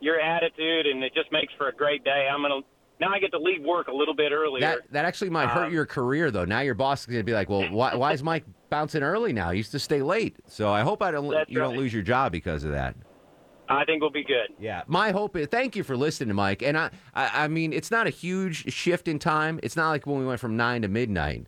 [0.00, 2.28] your attitude, and it just makes for a great day.
[2.32, 2.60] I'm gonna
[3.00, 4.60] now I get to leave work a little bit earlier.
[4.60, 6.44] That that actually might hurt Um, your career, though.
[6.44, 9.32] Now your boss is going to be like, "Well, why, why is Mike bouncing early
[9.32, 9.50] now?
[9.50, 12.02] He used to stay late." So I hope I don't That's you don't lose your
[12.02, 12.96] job because of that.
[13.70, 14.48] I think we'll be good.
[14.58, 15.46] Yeah, my hope is.
[15.48, 16.62] Thank you for listening, Mike.
[16.62, 19.60] And I, I, I mean, it's not a huge shift in time.
[19.62, 21.46] It's not like when we went from nine to midnight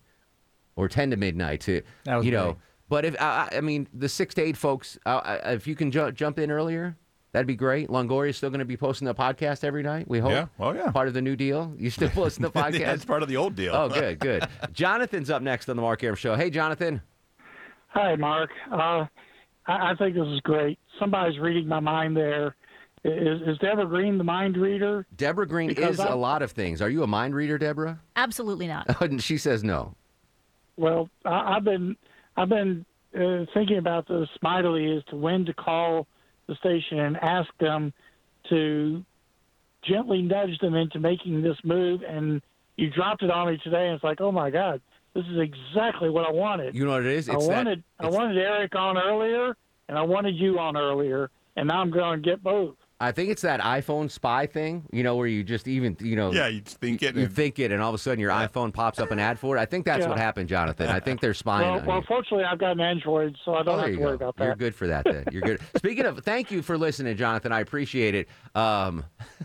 [0.77, 2.49] or ten to midnight to That was you know.
[2.49, 2.57] big.
[2.91, 5.75] But if I, I I mean the six to eight folks, uh, I- if you
[5.75, 6.97] can ju- jump in earlier,
[7.33, 7.89] that'd be great.
[7.91, 10.09] Longoria's still going to be posting the podcast every night.
[10.09, 10.31] We hope.
[10.33, 10.47] Yeah.
[10.59, 10.91] Oh, yeah.
[10.91, 11.73] Part of the new deal.
[11.79, 12.79] You still listen to the podcast.
[12.87, 13.75] That's part of the old deal.
[13.75, 14.47] Oh, good, good.
[14.73, 16.35] Jonathan's up next on the Mark Arum Show.
[16.37, 17.01] Hey, Jonathan.
[17.89, 18.51] Hi, Mark.
[18.71, 19.07] Uh,
[19.67, 20.79] I, I think this is great.
[20.99, 22.55] Somebody's reading my mind there.
[23.03, 25.07] Is, is Deborah Green the mind reader?
[25.17, 26.83] Deborah Green Because is I- a lot of things.
[26.83, 27.99] Are you a mind reader, Deborah?
[28.17, 28.87] Absolutely not.
[29.03, 29.95] And she says no.
[30.77, 31.97] Well, I, I've been
[32.37, 36.07] I've been uh, thinking about this mightily as to when to call
[36.51, 37.93] the station and ask them
[38.49, 39.05] to
[39.83, 42.03] gently nudge them into making this move.
[42.07, 42.43] And
[42.77, 44.81] you dropped it on me today, and it's like, oh my God,
[45.15, 46.75] this is exactly what I wanted.
[46.75, 47.29] You know what it is?
[47.29, 49.57] I It's that- wanted I wanted Eric on earlier,
[49.89, 52.75] and I wanted you on earlier, and now I'm going to get both.
[53.03, 56.33] I think it's that iPhone spy thing, you know, where you just even, you know,
[56.33, 57.17] Yeah, you think it.
[57.17, 59.39] you and- think it, and all of a sudden your iPhone pops up an ad
[59.39, 59.61] for it.
[59.61, 60.11] I think that's Yeah.
[60.11, 60.89] what happened, Jonathan.
[60.89, 62.05] I think they're spying Well, on well, you.
[62.07, 64.25] fortunately, I've got an Android, so I Oh, don't there have you to worry go.
[64.29, 64.45] about that.
[64.45, 65.25] You're good for that then.
[65.33, 65.61] You're good.
[65.77, 67.53] Speaking of, thank you for listening, Jonathan.
[67.53, 68.29] I appreciate it.
[68.55, 69.05] Um,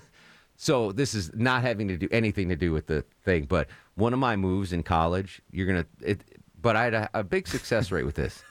[0.58, 4.12] so this is not having to do anything to do with the thing, but one
[4.12, 5.86] of my moves in college, you're gonna.
[6.02, 6.22] It,
[6.62, 8.44] but I had a, a big success rate with this.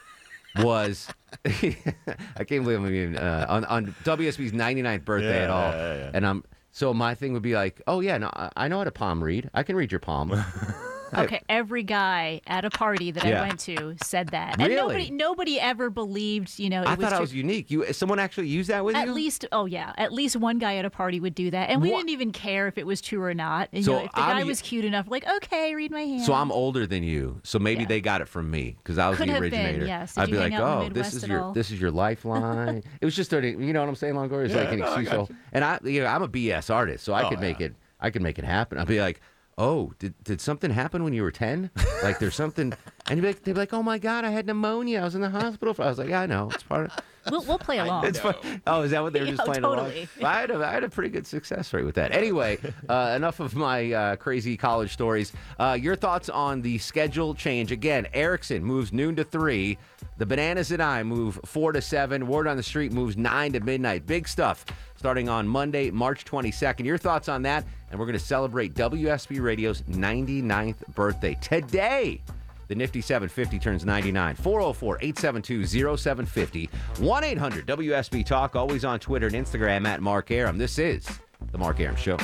[0.62, 1.08] Was
[1.44, 5.94] I can't believe I'm even uh, on on WSB's 99th birthday Yeah, at all, yeah,
[5.96, 6.10] yeah.
[6.14, 8.84] and I'm so my thing would be like, oh yeah, no, I- I know how
[8.84, 9.50] to palm read.
[9.54, 10.30] I can read your palm.
[11.12, 13.40] I- Okay, every guy at a party that Yeah.
[13.42, 14.76] I went to said that, and Really?
[14.76, 16.58] nobody nobody ever believed.
[16.58, 17.22] You know, it I was thought I true.
[17.22, 17.70] was unique.
[17.70, 19.00] You someone actually used that with you?
[19.02, 19.14] At you?
[19.14, 21.90] least, oh yeah, at least one guy at a party would do that, and we
[21.90, 23.68] Wha- didn't even care if it was true or not.
[23.72, 26.00] You So know, if the I'm guy u- was cute enough, like okay, read my
[26.02, 26.22] hand.
[26.22, 27.88] So I'm older than you, so maybe Yeah.
[27.88, 29.86] they got it from me because I was Could the have been, originator.
[29.86, 30.14] yes.
[30.14, 31.40] Did I'd you be hang like, out in the "Oh, this Midwest is at your
[31.42, 34.46] all?" this is your lifeline." it was just a, you know what I'm saying, Longoria?
[34.46, 35.08] It's like an Yeah, no, excuse.
[35.08, 37.60] got So, and I, you know, I'm a BS artist, so I Oh, could make
[37.60, 37.66] yeah.
[37.66, 37.74] it.
[38.00, 38.76] I could make it happen.
[38.78, 39.20] I'd be like,
[39.58, 41.70] "Oh, did did something happen when you were 10?
[42.02, 42.72] like there's something?"
[43.06, 45.00] And you'd be like, they'd be like, "Oh my God, I had pneumonia.
[45.02, 46.48] I was in the hospital." For, I was like, "Yeah, I know.
[46.54, 46.98] It's part of."
[47.30, 48.06] we'll, we'll play along.
[48.06, 48.34] It's fun.
[48.66, 49.94] Oh, is that what they were just Yeah, playing totally.
[49.94, 50.08] along?
[50.22, 52.12] Well, I had, a, I had a pretty good success rate with that.
[52.12, 52.56] Anyway,
[52.88, 55.32] uh, enough of my uh, crazy college stories.
[55.60, 57.72] Uh, your thoughts on the schedule change?
[57.72, 59.76] Again, Erickson moves noon to three.
[60.16, 62.26] The Bananas and I move four to seven.
[62.26, 64.06] Word on the Street moves nine to midnight.
[64.06, 64.64] Big stuff
[65.04, 66.86] starting on Monday, March 22nd.
[66.86, 67.66] Your thoughts on that?
[67.90, 72.22] And we're going to celebrate WSB Radio's 99th birthday today.
[72.68, 74.34] The Nifty 750 turns 99.
[74.36, 75.66] 404 872
[75.98, 76.70] 0750.
[77.00, 78.56] 1 800 WSB Talk.
[78.56, 80.56] Always on Twitter and Instagram at Mark Arum.
[80.56, 81.06] This is
[81.52, 82.16] The Mark Arum Show.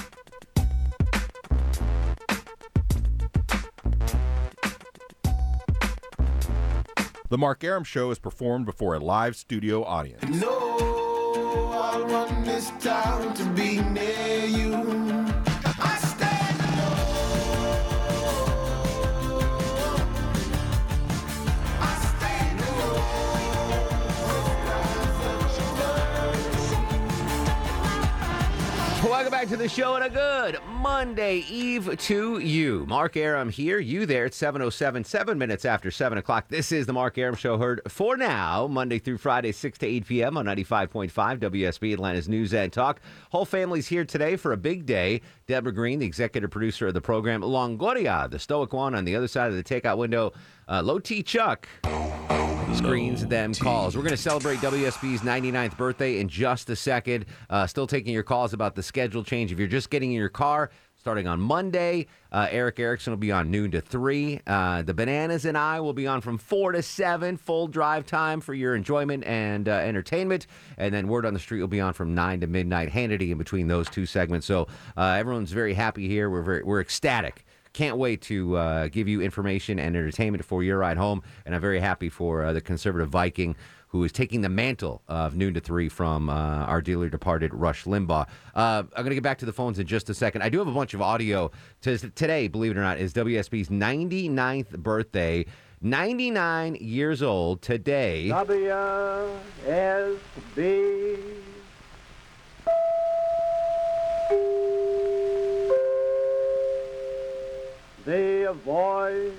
[7.29, 10.25] The Mark Arum Show is performed before a live studio audience.
[10.40, 11.00] No,
[11.92, 15.20] I want this town to be near you.
[29.11, 32.87] Welcome back to the show and a good Monday Eve to you.
[32.87, 36.46] Mark Arum here, you there at 7.07, seven minutes after 7 o'clock.
[36.49, 40.07] This is the Mark Arum Show, heard for now, Monday through Friday, 6 to 8
[40.07, 40.37] p.m.
[40.37, 43.01] on 95.5 WSB, Atlanta's News and Talk.
[43.31, 45.23] Whole family's here today for a big day.
[45.49, 49.29] Deborah Green, the executive producer of the program, Longoria, the stoic one on the other
[49.29, 50.33] side of the takeout window,
[50.68, 51.68] uh, Low T Chuck
[52.75, 53.97] screens them calls.
[53.97, 57.27] We're going to celebrate WSB's 99th birthday in just a second.
[57.49, 59.53] Uh, still taking your calls about the schedule change.
[59.53, 63.33] If you're just getting in your car, starting on Monday, uh, Erick Erickson will be
[63.33, 64.41] on noon to 3.
[64.47, 68.41] Uh, the Bananas and I will be on from 4 to 7, full drive time
[68.41, 70.47] for your enjoyment and uh, entertainment.
[70.77, 73.39] And then Word on the Street will be on from 9 to midnight, Hannity in
[73.39, 74.47] between those two segments.
[74.47, 76.29] So uh, everyone's very happy here.
[76.29, 77.45] We're, very, we're ecstatic.
[77.73, 81.23] Can't wait to uh, give you information and entertainment for your ride home.
[81.47, 83.57] And I'm very happy for uh, the conservative Viking
[83.91, 87.85] who is taking the mantle of noon to three from uh, our dearly departed Rush
[87.85, 88.29] Limbaugh.
[88.55, 90.43] Uh, I'm going to get back to the phones in just a second.
[90.43, 91.51] I do have a bunch of audio.
[91.83, 95.45] To, today, believe it or not, is WSB's 99th birthday.
[95.83, 98.29] 99 years old today.
[98.31, 99.41] WSB.
[108.05, 109.33] The voice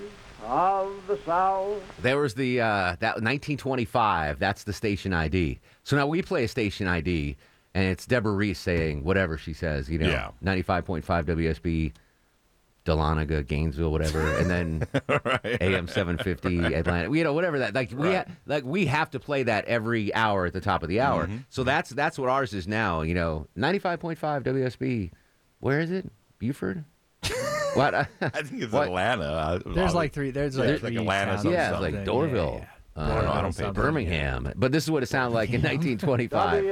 [0.46, 1.82] of the South.
[2.02, 4.40] There was the uh, that 1925.
[4.40, 5.60] That's the station ID.
[5.84, 7.36] So now we play a station ID,
[7.74, 9.90] and it's Deborah Reese saying whatever she says.
[9.90, 10.30] You know, Yeah.
[10.44, 11.94] 95.5 WSB,
[12.86, 14.88] Dahlonega, Gainesville, whatever, and then
[15.62, 17.12] AM 750 Atlanta.
[17.16, 17.74] You know, whatever that.
[17.76, 20.90] Like we ha- like we have to play that every hour at the top of
[20.90, 21.28] the hour.
[21.28, 21.46] Mhm.
[21.50, 23.02] So that's that's what ours is now.
[23.02, 25.12] You know, 95.5 WSB.
[25.60, 26.12] Where is it?
[26.40, 26.84] Buford.
[27.74, 27.94] what?
[27.96, 29.62] I think it's Atlanta.
[29.66, 30.32] I- There's like three.
[30.32, 31.42] There's Yeah, like it's like Atlanta, towns.
[31.44, 32.66] something, yeah, it's like Doraville.
[32.96, 33.74] I don't know, I don't pay attention.
[33.74, 34.52] Birmingham.
[34.58, 36.64] But this is what it sounded like in 1925.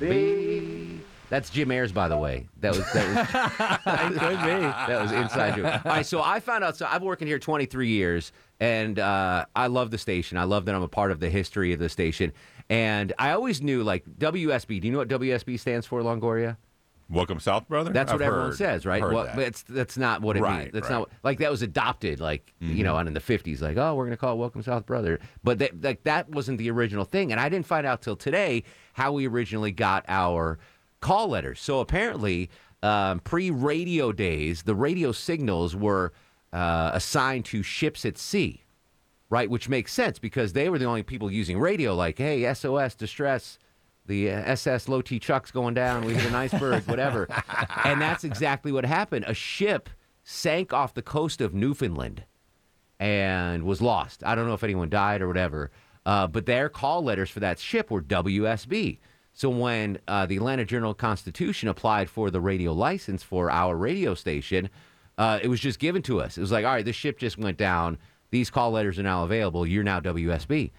[0.00, 0.98] WSB.
[1.28, 2.46] That's Jim Ayers, by the way.
[2.60, 3.26] That was that was
[4.18, 4.60] could be.
[4.60, 5.64] that was inside joke.
[5.86, 6.76] All right, so I found out.
[6.76, 10.36] So I've been working here 23 years, and uh, I love the station.
[10.36, 12.32] I love that I'm a part of the history of the station.
[12.68, 14.80] And I always knew like WSB.
[14.82, 16.58] Do you know what WSB stands for, Longoria?
[17.10, 17.92] Welcome South, brother.
[17.92, 19.02] That's what I've everyone heard- says, right?
[19.02, 19.34] Well, that.
[19.36, 20.72] but it's that's not what it Right, means.
[20.72, 20.98] That's right.
[21.00, 22.84] not like that was adopted, like you Mhm.
[22.84, 25.18] know, and in the fifties, like oh, we're gonna call it Welcome South Brother.
[25.44, 28.64] But that like that wasn't the original thing, and I didn't find out till today
[28.94, 30.58] how we originally got our
[31.00, 31.60] call letters.
[31.60, 32.48] So apparently,
[32.82, 36.12] um, pre-radio days, the radio signals were
[36.52, 38.62] uh, assigned to ships at sea,
[39.30, 39.48] right?
[39.50, 41.94] Which makes sense because they were the only people using radio.
[41.94, 43.58] Like, hey, SOS, distress.
[44.06, 46.04] The uh, SS Low T Chuck's going down.
[46.04, 47.28] We hit an iceberg, whatever.
[47.84, 49.24] and that's exactly what happened.
[49.28, 49.88] A ship
[50.24, 52.24] sank off the coast of Newfoundland
[52.98, 54.22] and was lost.
[54.24, 55.70] I don't know if anyone died or whatever.
[56.04, 58.98] Uh, but their call letters for that ship were WSB.
[59.34, 64.14] So when uh, the Atlanta Journal Constitution applied for the radio license for our radio
[64.14, 64.68] station,
[65.16, 66.36] uh, it was just given to us.
[66.36, 67.98] It was like, all right, this ship just went down.
[68.30, 69.66] These call letters are now available.
[69.66, 70.70] You're now WSB.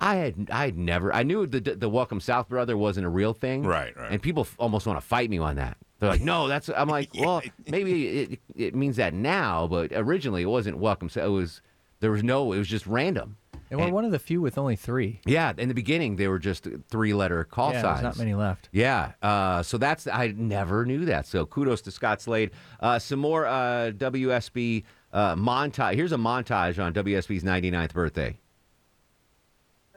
[0.00, 3.34] I had I had never I knew the the Welcome South brother wasn't a real
[3.34, 3.62] thing.
[3.62, 4.10] Right, right.
[4.10, 5.76] And people f- almost want to fight me on that.
[5.98, 6.70] They're like, no, that's.
[6.74, 11.10] I'm like, well, maybe it, it means that now, but originally it wasn't Welcome.
[11.10, 11.24] South.
[11.24, 11.60] It was
[12.00, 12.52] there was no.
[12.52, 13.36] It was just random.
[13.70, 15.20] And we're one of the few with only three.
[15.24, 18.00] Yeah, in the beginning they were just three letter call yeah, signs.
[18.00, 18.68] there's not many left.
[18.72, 21.26] Yeah, uh, so that's I never knew that.
[21.26, 22.50] So kudos to Scott Slade.
[22.80, 24.82] Uh, some more uh, WSB
[25.12, 25.94] uh, montage.
[25.94, 28.38] Here's a montage on WSB's 99th birthday.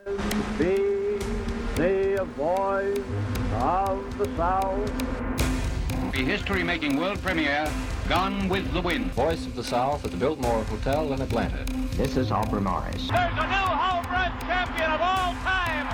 [0.04, 1.16] Be
[1.76, 2.98] the voice
[3.54, 4.92] of the South.
[6.12, 7.72] The history-making world premiere,
[8.06, 9.12] Gone with the Wind.
[9.12, 11.64] Voice of the South at the Biltmore Hotel in Atlanta.
[11.96, 13.08] This is Aubrey Morris.
[13.08, 15.86] There's a new home run champion of all time,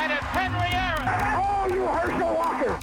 [0.00, 1.06] and it's Henry Aaron.
[1.36, 2.39] Oh, you Herschel Walker.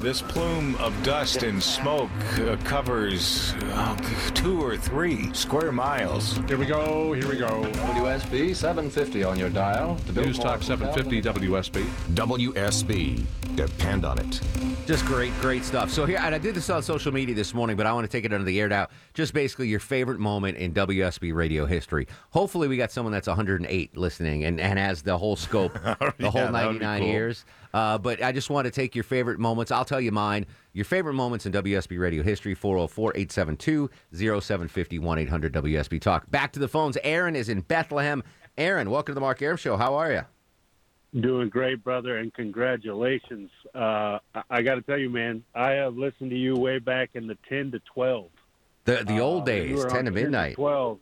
[0.07, 3.93] This plume of dust and smoke uh, covers uh,
[4.33, 6.37] two or three square miles.
[6.47, 7.49] Here we go, here we go.
[7.49, 9.95] WSB 750 on your dial.
[10.07, 11.83] The News Talk 750 WSB.
[12.13, 13.25] WSB.
[13.57, 14.39] Depend on it.
[14.87, 15.91] Just great, great stuff.
[15.91, 18.09] So here, and I did this on social media this morning, but I want to
[18.09, 18.87] take it under the air now.
[19.13, 22.07] Just basically your favorite moment in WSB radio history.
[22.29, 25.73] Hopefully, we got someone that's 108 listening and, and has the whole scope,
[26.19, 27.07] the whole Yeah, be 99 cool.
[27.09, 27.43] years.
[27.73, 29.73] Uh, but I just want to take your favorite moments.
[29.73, 30.45] I'll tell you mine.
[30.71, 36.31] Your favorite moments in WSB radio history 404 872 0750 800 WSB Talk.
[36.31, 36.97] Back to the phones.
[37.03, 38.23] Aaron is in Bethlehem.
[38.57, 39.75] Aaron, welcome to the Mark Arum Show.
[39.75, 40.21] How are you?
[41.17, 43.49] Doing great, brother, and congratulations.
[43.73, 47.11] Uh, I, I got to tell you, man, I have listened to you way back
[47.13, 48.27] in the 10 to 12.
[48.83, 50.55] The the old Uh, days, ten to midnight.
[50.55, 50.99] 12.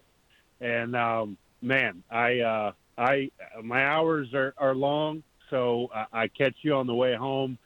[0.62, 3.32] And, um, man, I, uh, I,
[3.64, 7.58] my hours are, are long, so I, I catch you on the way home.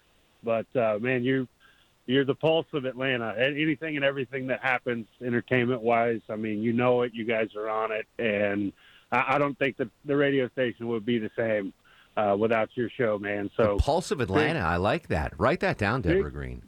[0.42, 1.48] But, uh, man, you,
[2.06, 3.36] you're the pulse of Atlanta.
[3.38, 7.14] And Anything and everything that happens entertainment wise, I mean, you know it.
[7.14, 8.08] You guys are on it.
[8.18, 8.72] And
[9.12, 11.74] I, I don't think that the radio station would be the same
[12.18, 13.50] uh, without your show, man.
[13.58, 14.60] So Pulse of Atlanta.
[14.60, 15.34] I like that.
[15.38, 16.64] Write that down, Deborah Big- Green.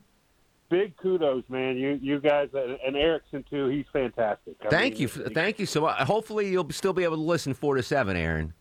[0.70, 1.78] big kudos, man.
[1.78, 3.68] You you guys and Erickson too.
[3.68, 4.56] He's fantastic.
[4.66, 5.08] I Thank mean, you.
[5.26, 5.98] f- Thank you so much.
[6.00, 8.54] Hopefully, you'll still be able to listen four to seven, Aaron.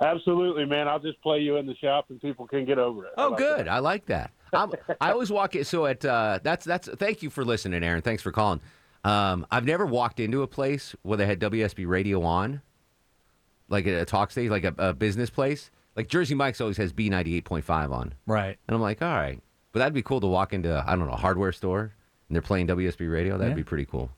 [0.00, 0.86] Absolutely, man.
[0.86, 3.12] I'll just play you in the shop and people can get over it.
[3.16, 3.58] Oh, about good.
[3.60, 3.68] that?
[3.68, 4.30] I like that.
[4.52, 5.66] I'm, I always walk it.
[5.66, 6.88] So at uh, that's that's.
[6.88, 8.02] Thank you for listening, Aaron.
[8.02, 8.60] Thanks for calling.
[9.04, 12.60] Um, I've never walked into a place where they had WSB radio on,
[13.68, 15.70] like at a talk station, like a, a business place.
[15.98, 18.56] Like Jersey Mike's always has B ninety eight point five on, Right.
[18.68, 19.40] and I'm like, all right,
[19.72, 21.92] but that'd be cool to walk into I don't know a hardware store
[22.28, 23.36] and they're playing WSB radio.
[23.36, 23.56] That'd Yeah.
[23.56, 24.10] be pretty cool.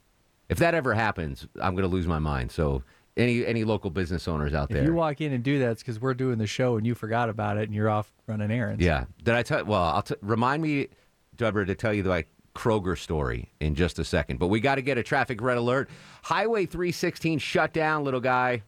[0.51, 2.53] If that ever happens, I'm gonna lose my mind.
[2.53, 2.83] So
[3.17, 4.79] any any local business owners out there.
[4.79, 6.87] If there, you walk in and do that, it's because we're doing the show and
[6.87, 8.85] you forgot about it and you're off running errands.
[8.85, 9.07] Yeah.
[9.25, 9.65] Did I tell?
[9.65, 10.89] Well, I'll t- remind me,
[11.37, 14.39] Deborah, to tell you the like, Kroger story in just a second.
[14.39, 15.89] But we got to get a traffic red alert.
[16.25, 18.65] Highway 316 shut down, little guy.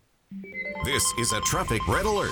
[0.85, 2.31] This is a traffic red alert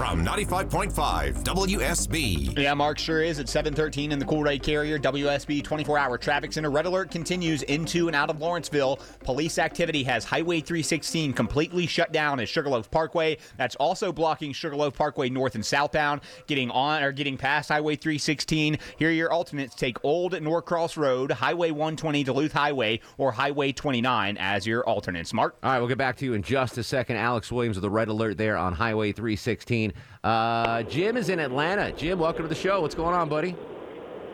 [0.00, 2.58] from 95.5 WSB.
[2.58, 3.38] Yeah, Mark sure is.
[3.38, 6.70] It's 713 in the Cool Ray Carrier WSB 24-hour traffic center.
[6.70, 8.98] Red alert continues into and out of Lawrenceville.
[9.22, 13.36] Police activity has Highway 316 completely shut down at Sugarloaf Parkway.
[13.58, 16.22] That's also blocking Sugarloaf Parkway north and southbound.
[16.46, 18.78] Getting on or getting past Highway 316.
[18.96, 19.74] Here are your alternates.
[19.74, 25.34] Take Old Norcross Road, Highway 120 Duluth Highway, or Highway 29 as your alternates.
[25.34, 25.58] Mark.
[25.62, 27.16] All right, we'll get back to you in just a second.
[27.16, 29.89] Alex Williams with the red alert there on Highway 316.
[30.22, 31.92] Uh, Jim is in Atlanta.
[31.92, 32.80] Jim, welcome to the show.
[32.80, 33.56] What's going on, buddy?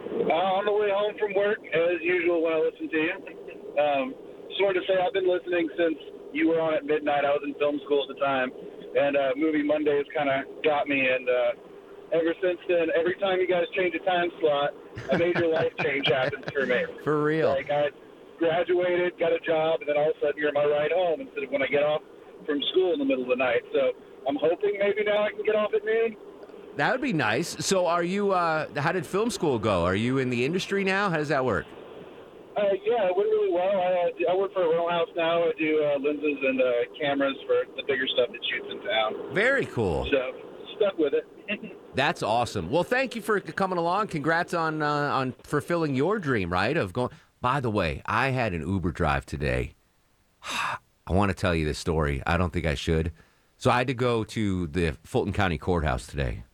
[0.06, 3.14] Uh, on the way home from work, as usual, when I listen to you.
[3.76, 4.14] Um,
[4.48, 5.98] just wanted to say I've been listening since
[6.32, 7.24] you were on at midnight.
[7.24, 8.50] I was in film school at the time,
[8.96, 11.00] and uh, Movie Mondays kind of got me.
[11.00, 14.70] And uh, ever since then, every time you guys change a time slot,
[15.12, 16.84] a major life change happens for me.
[17.04, 17.50] For real.
[17.50, 17.90] Like I
[18.38, 21.44] graduated, got a job, and then all of a sudden you're my ride home instead
[21.44, 22.02] of when I get off
[22.44, 23.62] from school in the middle of the night.
[23.72, 23.92] So
[24.28, 26.16] I'm hoping maybe now I can get off at noon.
[26.76, 27.56] That would be nice.
[27.64, 28.32] So, are you?
[28.32, 29.84] Uh, how did film school go?
[29.84, 31.08] Are you in the industry now?
[31.08, 31.64] How does that work?
[32.56, 33.68] Uh, yeah, it went really well.
[33.68, 35.42] I, uh, I work for a rental house now.
[35.42, 36.64] I do uh, lenses and uh,
[36.98, 39.34] cameras for the bigger stuff that shoots in town.
[39.34, 40.06] Very cool.
[40.10, 40.32] So
[40.76, 41.26] stuck with it.
[41.94, 42.70] That's awesome.
[42.70, 44.08] Well, thank you for coming along.
[44.08, 46.76] Congrats on uh, on fulfilling your dream, right?
[46.76, 47.10] Of going.
[47.40, 49.74] By the way, I had an Uber drive today.
[50.42, 52.22] I want to tell you this story.
[52.26, 53.12] I don't think I should.
[53.58, 56.44] So I had to go to the Fulton County Courthouse today.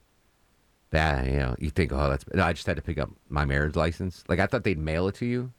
[0.91, 2.25] That you know, you think, oh, that's.
[2.35, 4.23] No, I just had to pick up my marriage license.
[4.29, 5.53] Like I thought they'd mail it to you,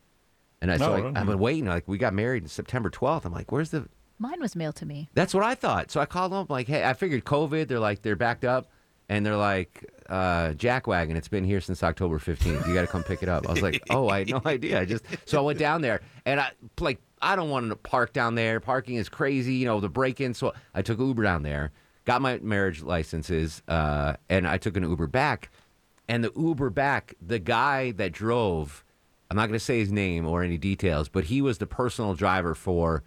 [0.61, 1.65] and I, so No, I, no, I've been waiting.
[1.65, 3.25] Like we got married in September twelfth.
[3.25, 3.87] I'm like, where's the
[4.19, 5.09] Mine was mailed to me.
[5.15, 5.89] that's what I thought.
[5.91, 7.67] So I called them like, hey, I figured COVID.
[7.67, 8.67] They're like, they're backed up,
[9.09, 11.15] and they're like, uh, Jackwagon.
[11.15, 12.67] It's been here since October 15th.
[12.67, 13.49] You got to come pick it up.
[13.49, 14.79] I was like, oh, I had no idea.
[14.79, 18.13] I just so I went down there, and I like, I don't want to park
[18.13, 18.59] down there.
[18.59, 19.55] Parking is crazy.
[19.55, 20.33] You know the break-in.
[20.33, 21.71] So I took Uber down there,
[22.05, 25.49] got my marriage licenses, uh, and I took an Uber back.
[26.07, 28.83] And the Uber back, the guy that drove,
[29.31, 32.13] I'm not going to say his name or any details, but he was the personal
[32.13, 33.03] driver for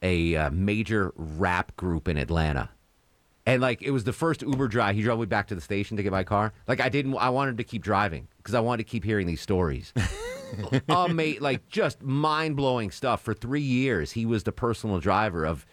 [0.00, 2.70] a uh, major rap group in Atlanta.
[3.48, 4.94] And like it was the first Uber drive.
[4.94, 6.52] He drove me back to the station to get my car.
[6.66, 7.16] Like I didn't.
[7.16, 9.94] I wanted to keep driving because I wanted to keep hearing these stories.
[10.90, 13.22] oh, mate, like just mind blowing stuff.
[13.22, 15.64] For three years, he was the personal driver of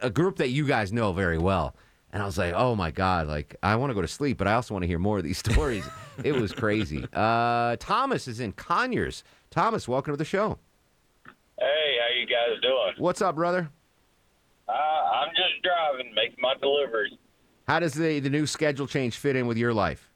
[0.00, 1.76] a group that you guys know very well.
[2.14, 4.48] And I was like, oh my god, like I want to go to sleep, but
[4.48, 5.84] I also want to hear more of these stories.
[6.24, 7.04] it was crazy.
[7.12, 9.22] Uh, Thomas is in Conyers.
[9.50, 10.56] Thomas, welcome to the show.
[11.58, 12.94] Hey, how you guys doing?
[12.96, 13.68] What's up, brother?
[14.68, 17.14] Uh, I'm just driving, making my deliveries.
[17.66, 20.10] How does the the new schedule change fit in with your life?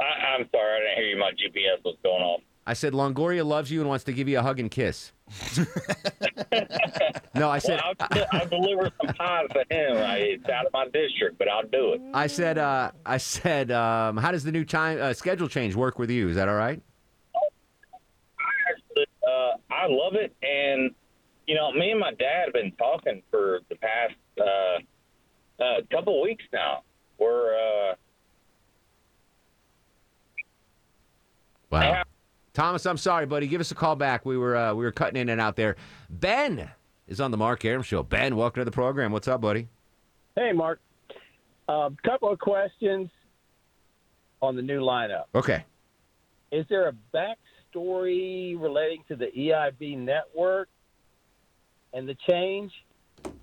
[0.00, 1.18] I, I'm sorry, I didn't hear you.
[1.18, 2.40] My GPS was going off.
[2.66, 5.12] I said Longoria loves you and wants to give you a hug and kiss.
[7.34, 9.96] no, I said Well, I'll, I'll deliver some pies to him.
[9.98, 12.00] I, it's out of my district, but I'll do it.
[12.14, 15.98] I said uh, I said um, how does the new time uh, schedule change work
[15.98, 16.28] with you?
[16.30, 16.80] Is that all right?
[18.96, 20.90] Uh, I love it, and
[21.46, 26.20] you know, me and my dad have been talking for the past uh, uh, couple
[26.22, 26.82] weeks now.
[27.18, 27.94] We're uh,
[31.70, 32.04] Wow.
[32.52, 33.48] Thomas, I'm sorry, buddy.
[33.48, 34.24] Give us a call back.
[34.24, 35.74] We were uh, we were cutting in and out there.
[36.08, 36.70] Ben
[37.08, 38.04] is on the Mark Arum show.
[38.04, 39.10] Ben, welcome to the program.
[39.10, 39.68] What's up, buddy?
[40.36, 40.80] Hey, Mark.
[41.68, 43.10] A couple of questions
[44.40, 45.24] on the new lineup.
[45.34, 45.64] Okay.
[46.52, 50.68] Is there a backstory relating to the EIB network
[51.94, 52.72] and the change?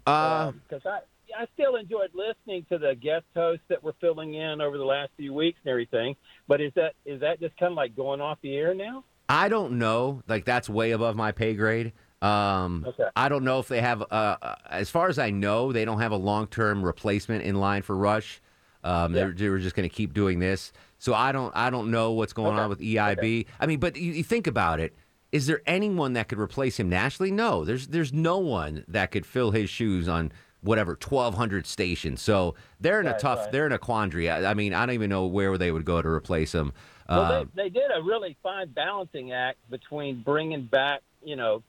[0.06, 1.00] Uh, Because I,
[1.36, 5.12] I still enjoyed listening to the guest hosts that were filling in over the last
[5.18, 6.16] few weeks and everything.
[6.48, 9.04] But is that is that just kind of like going off the air now?
[9.30, 10.22] I don't know.
[10.28, 11.94] Like that's way above my pay grade.
[12.22, 13.06] Um, Okay.
[13.16, 14.02] I don't know if they have.
[14.04, 17.82] Uh, uh, as far as I know, they don't have a long-term replacement in line
[17.82, 18.42] for Rush.
[18.84, 20.74] Um, they're, they were just going to keep doing this.
[21.00, 21.52] So I don't.
[21.56, 23.46] I don't know what's going on with EIB.
[23.60, 24.94] I mean, but you, you think about it.
[25.32, 27.32] Is there anyone that could replace him nationally?
[27.32, 27.64] No.
[27.66, 32.22] There's there's no one that could fill his shoes on whatever 1200 stations.
[32.22, 33.40] So they're in a tough.
[33.40, 33.52] right.
[33.52, 34.30] They're in a quandary.
[34.30, 36.74] I, I mean, I don't even know where they would go to replace him.
[37.10, 41.64] Well, Uh, they, they did a really fine balancing act between bringing back, you know,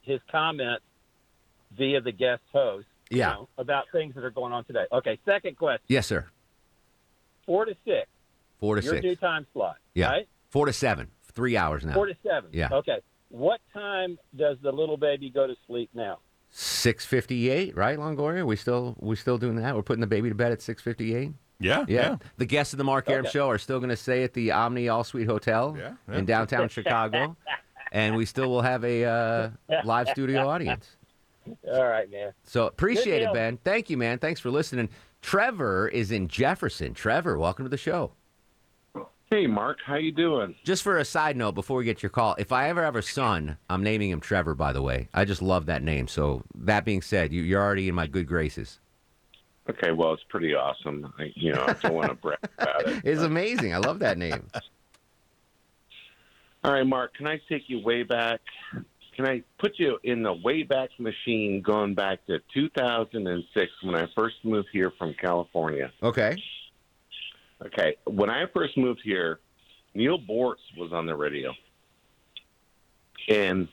[0.00, 0.84] his comments
[1.76, 2.86] via the guest host.
[3.10, 3.32] you Yeah.
[3.34, 4.86] know, about things that are going on today.
[4.92, 5.84] Okay, second question.
[5.88, 6.26] yes, sir.
[7.46, 8.08] Four to six.
[8.60, 9.02] Four to your six.
[9.02, 9.76] due time slot.
[9.94, 10.08] Yeah.
[10.08, 10.28] Right?
[10.50, 11.08] Four to seven.
[11.32, 11.92] Three hours now.
[11.94, 12.50] Four to seven.
[12.52, 12.68] Yeah.
[12.72, 12.98] Okay.
[13.30, 16.18] What time does the little baby go to sleep now?
[16.50, 18.46] Six fifty eight, right, Longoria?
[18.46, 19.76] We still we still doing that?
[19.76, 21.32] We're putting the baby to bed at six fifty eight?
[21.60, 22.16] Yeah, yeah.
[22.38, 23.32] The guests of the Mark Arum Okay.
[23.32, 26.16] show are still gonna stay at the Omni All Suite Hotel yeah.
[26.16, 27.36] in downtown Chicago.
[27.92, 29.50] And we still will have a uh,
[29.84, 30.96] live studio audience.
[31.66, 32.32] All right, man.
[32.44, 33.32] So appreciate it.
[33.32, 33.58] Ben.
[33.64, 34.18] Thank you, man.
[34.18, 34.88] Thanks for listening.
[35.22, 36.94] Trevor is in Jefferson.
[36.94, 38.12] Trevor, welcome to the show.
[39.30, 40.54] Hey, Mark, how you doing?
[40.64, 43.02] Just for a side note, before we get your call, if I ever have a
[43.02, 44.54] son, I'm naming him Trevor.
[44.54, 46.08] By the way, I just love that name.
[46.08, 48.80] So that being said, you, you're already in my good graces.
[49.68, 51.12] Okay, well, it's pretty awesome.
[51.18, 53.02] I, you know, I don't want to brag about it.
[53.04, 53.74] It's amazing.
[53.74, 54.46] I love that name.
[56.64, 58.40] All right, Mark, can I take you way back?
[59.14, 64.06] Can I put you in the way back machine going back to 2006 when I
[64.16, 65.92] first moved here from California?
[66.02, 66.42] Okay.
[67.64, 69.40] Okay, when I first moved here,
[69.94, 71.52] Neal Boortz was on the radio.
[73.28, 73.68] And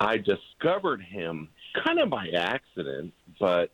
[0.00, 1.48] I discovered him
[1.84, 3.72] kind of by accident, but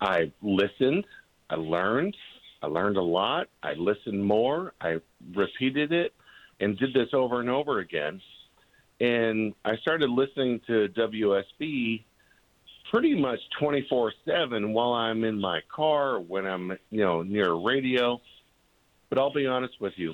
[0.00, 1.06] I listened,
[1.48, 2.16] I learned,
[2.62, 4.98] I learned a lot, I listened more, I
[5.34, 6.14] repeated it,
[6.60, 8.20] and did this over and over again.
[9.00, 12.04] And I started listening to WSB
[12.90, 17.54] pretty much 24 7 while I'm in my car, when I'm, you know, near a
[17.54, 18.20] radio.
[19.08, 20.12] But I'll be honest with you,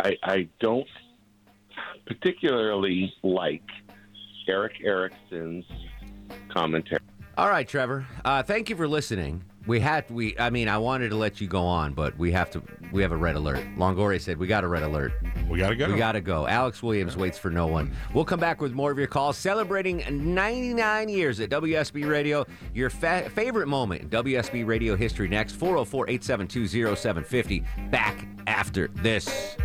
[0.00, 0.88] I, I don't
[2.06, 3.62] particularly like
[4.48, 5.64] Erick Erickson's
[6.50, 7.00] commentary.
[7.36, 8.06] All right, Trevor.
[8.24, 9.44] Uh, thank you for listening.
[9.66, 10.38] We had we.
[10.38, 12.62] I mean, I wanted to let you go on, but we have to.
[12.92, 13.64] We have a red alert.
[13.76, 15.12] Longoria said we got a red alert.
[15.48, 15.90] We gotta go.
[15.90, 16.46] We gotta go.
[16.46, 17.90] Alex Williams waits for no one.
[18.12, 20.04] We'll come back with more of your calls, celebrating
[20.34, 22.44] 99 years at WSB Radio.
[22.74, 25.58] Your fa- favorite moment in WSB Radio history next.
[25.58, 27.90] 404-872-0750.
[27.90, 29.56] Back after this.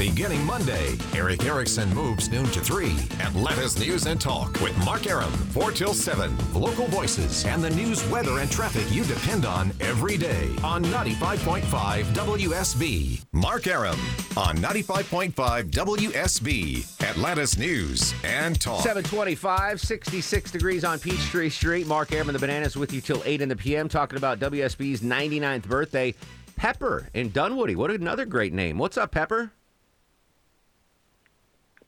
[0.00, 2.96] Beginning Monday, Erick Erickson moves noon to 3.
[3.20, 6.34] Atlanta's News and Talk with Mark Arum, 4 till 7.
[6.54, 12.04] Local voices and the news, weather, and traffic you depend on every day on 95.5
[12.14, 13.22] WSB.
[13.34, 14.00] Mark Arum
[14.38, 17.02] on 95.5 WSB.
[17.06, 18.82] Atlanta's News and Talk.
[18.82, 21.86] 725, 66 degrees on Peachtree Street.
[21.86, 23.86] Mark Arum, the Bananas, with you till 8 in the p.m.
[23.86, 26.14] talking about WSB's 99th birthday.
[26.56, 27.76] Pepper in Dunwoody.
[27.76, 28.78] What another great name.
[28.78, 29.52] What's up, Pepper?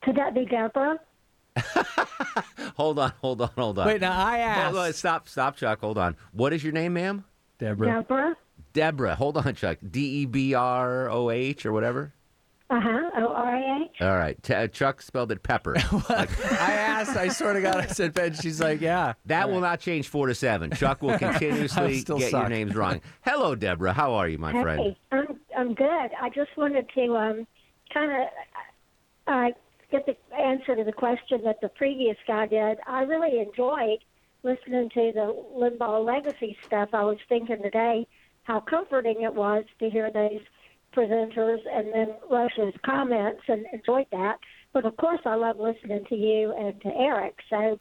[0.02, 0.98] Could that be Deborah?
[2.76, 3.86] Hold on, hold on, hold on.
[3.86, 4.64] Wait, now I asked.
[4.74, 5.80] Hold on, stop, stop, Chuck.
[5.80, 6.16] Hold on.
[6.32, 7.24] What is your name, ma'am?
[7.58, 7.86] Deborah.
[7.86, 8.36] Deborah?
[8.72, 9.14] Deborah.
[9.14, 9.78] Hold on, Chuck.
[9.88, 12.14] D E B R O H or whatever.
[12.70, 13.10] Uh huh.
[13.18, 13.90] O R A H?
[14.00, 14.42] All right.
[14.42, 15.76] T- uh, Chuck spelled it pepper.
[16.08, 17.16] Like- I asked.
[17.16, 18.32] I swear to God, I said Ben.
[18.32, 19.12] She's like, yeah.
[19.26, 20.70] that will not change four to seven.
[20.70, 23.02] Chuck will continuously still get your names wrong.
[23.20, 23.92] Hello, Deborah.
[23.92, 24.80] How are you, my friend?
[24.80, 26.10] Hey, I'm, I'm good.
[26.20, 27.46] I just wanted to um,
[27.92, 28.28] kind of
[29.26, 29.48] uh,
[29.92, 32.78] get the answer to the question that the previous guy did.
[32.86, 33.98] I really enjoyed
[34.42, 36.88] listening to the Limbaugh legacy stuff.
[36.92, 38.06] I was thinking today
[38.44, 40.40] how comforting it was to hear those
[40.96, 44.38] presenters and then Rush's comments and enjoyed that.
[44.72, 47.36] But of course, I love listening to you and to Erick.
[47.48, 47.78] So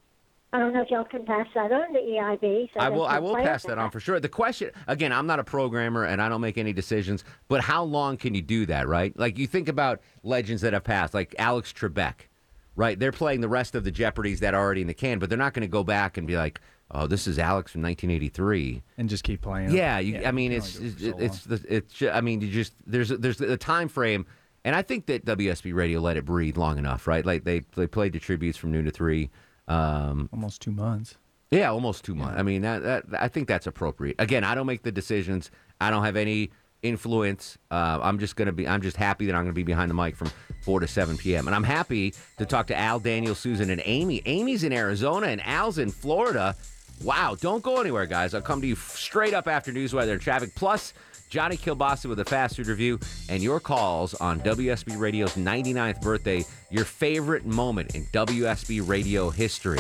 [0.54, 2.74] I don't know if y'all can pass that on to EIB.
[2.74, 3.06] So I will.
[3.06, 4.20] I will pass that on for sure.
[4.20, 7.24] The question again, I'm not a programmer and I don't make any decisions.
[7.48, 8.88] But how long can you do that?
[8.88, 9.18] Right?
[9.18, 12.28] Like you think about legends that have passed, like Alex Trebek.
[12.76, 13.00] Right?
[13.00, 15.38] They're playing the rest of the Jeopardies that are already in the can, but they're
[15.38, 19.10] not going to go back and be like, "Oh, this is Alex from 1983." And
[19.10, 19.72] just keep playing.
[19.72, 22.42] Yeah, you, I mean, it's it's do it for so it's, the, it's I mean,
[22.42, 24.26] you just there's there's a time frame,
[24.66, 27.26] and I think that WSB Radio let it breathe long enough, right?
[27.26, 29.30] Like they they played the tributes from noon to three.
[29.72, 31.16] Um, Almost two months.
[31.52, 32.40] yeah, almost two months.
[32.40, 34.16] I mean, that, that I think that's appropriate.
[34.20, 35.52] Again, I don't make the decisions.
[35.80, 36.52] I don't have any
[36.84, 37.58] influence.
[37.70, 38.68] Uh, I'm just gonna be.
[38.68, 40.32] I'm just happy that I'm gonna be behind the mic from
[40.64, 41.48] four to seven p.m.
[41.48, 44.22] And I'm happy to talk to Al, Daniel, Susan, and Amy.
[44.26, 46.56] Amy's in Arizona and Al's in Florida.
[47.04, 47.36] Wow!
[47.40, 48.34] Don't go anywhere, guys.
[48.34, 50.54] I'll come to you straight up after news weather and traffic.
[50.56, 50.94] Plus.
[51.32, 56.44] Johnny Kilbasa with a fast food review and your calls on WSB Radio's 99th birthday,
[56.70, 59.80] your favorite moment in WSB radio history.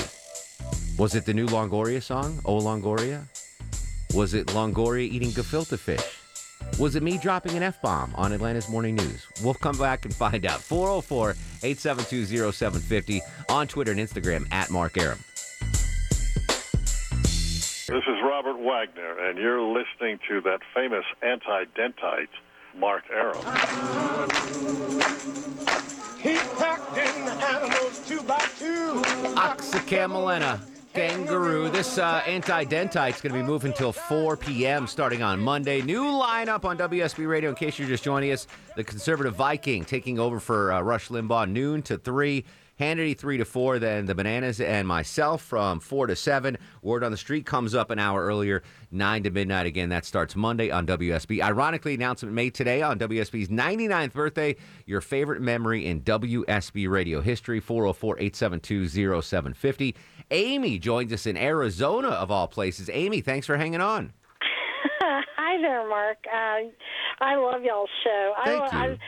[0.97, 3.25] Was it the new Longoria song, Oh Longoria?
[4.15, 6.19] Was it Longoria eating gefilte fish?
[6.79, 9.27] Was it me dropping an F bomb on Atlanta's Morning News?
[9.43, 10.61] We'll come back and find out.
[10.61, 11.31] 404
[11.63, 15.19] 872 0750 on Twitter and Instagram at Mark Arum.
[17.91, 22.29] This is Robert Wagner, and you're listening to that famous anti-dentite,
[22.73, 23.35] Mark Arum.
[26.17, 29.01] He packed in the animals two by two.
[29.35, 30.61] Oxycamelina.
[30.93, 31.69] Kangaroo.
[31.69, 34.87] This uh, anti-dentite's going to be moving till 4 p.m.
[34.87, 35.81] starting on Monday.
[35.81, 37.49] New lineup on WSB Radio.
[37.49, 41.49] In case you're just joining us, the conservative Viking taking over for uh, Rush Limbaugh
[41.49, 42.45] noon to three.
[42.81, 43.77] Hannity three to four.
[43.77, 46.57] Then the Bananas and myself from four to seven.
[46.81, 49.67] Word on the Street comes up an hour earlier, nine to midnight.
[49.67, 51.43] Again, that starts Monday on WSB.
[51.43, 54.55] Ironically, announcement made today on WSB's 99th birthday.
[54.87, 57.59] Your favorite memory in WSB radio history.
[57.59, 58.87] 404 872
[59.21, 59.95] 0750.
[60.31, 62.89] Amy joins us in Arizona, of all places.
[62.91, 64.11] Amy, thanks for hanging on.
[65.01, 66.17] Hi there, Mark.
[66.25, 66.71] Uh,
[67.23, 68.33] I love y'all's show.
[68.43, 68.91] Thank I, you.
[68.93, 68.99] I've,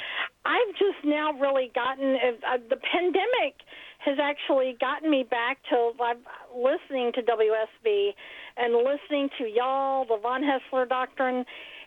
[0.45, 3.55] I've just now really gotten uh, the pandemic
[3.99, 6.17] has actually gotten me back to I'm
[6.55, 8.09] listening to WSB
[8.57, 11.45] and listening to y'all, the Von Hessler Doctrine,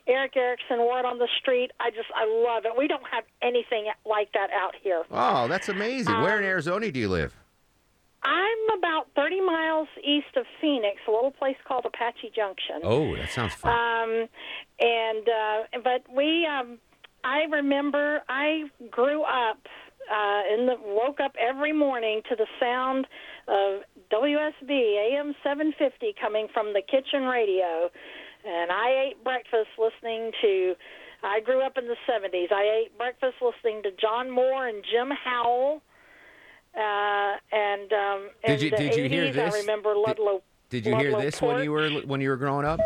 [0.08, 1.70] Erick Erickson, Word on the Street.
[1.80, 2.72] I just I love it.
[2.78, 5.02] We don't have anything like that out here.
[5.10, 6.20] Oh, that's amazing.
[6.22, 7.34] Where in Um, Arizona do you live?
[8.22, 12.80] I'm about 30 miles east of Phoenix, a little place called Apache Junction.
[12.82, 13.70] Oh, that sounds fun.
[13.72, 14.28] Um,
[14.80, 16.78] and uh, but we, um,
[17.26, 19.58] I remember I grew up
[20.10, 23.06] uh, in the woke up every morning to the sound
[23.48, 27.90] of WSB AM 750 coming from the kitchen radio,
[28.46, 30.74] and I ate breakfast listening to.
[31.24, 32.52] I grew up in the 70s.
[32.52, 35.82] I ate breakfast listening to John Moore and Jim Howell.
[36.76, 39.54] Uh, and um, Did in you- the did you hear 80s, this?
[39.54, 40.42] I remember Ludlow.
[40.68, 42.78] Did you hear Ludlow this when you were when you were growing up?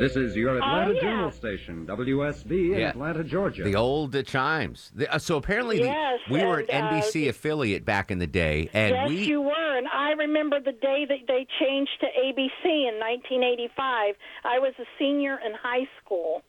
[0.00, 0.14] Yes.
[0.14, 1.00] This is your Atlanta Oh, yeah.
[1.00, 2.88] Journal station, WSB in Yeah.
[2.90, 3.62] Atlanta, Georgia.
[3.64, 4.90] The old uh, chimes.
[4.94, 8.18] The- uh, so apparently, the- Yes, we were and, an uh, NBC affiliate back in
[8.18, 11.92] the day, and yes, we you were, and I remember the day that they changed
[12.00, 14.14] to ABC in 1985.
[14.44, 16.42] I was a senior in high school,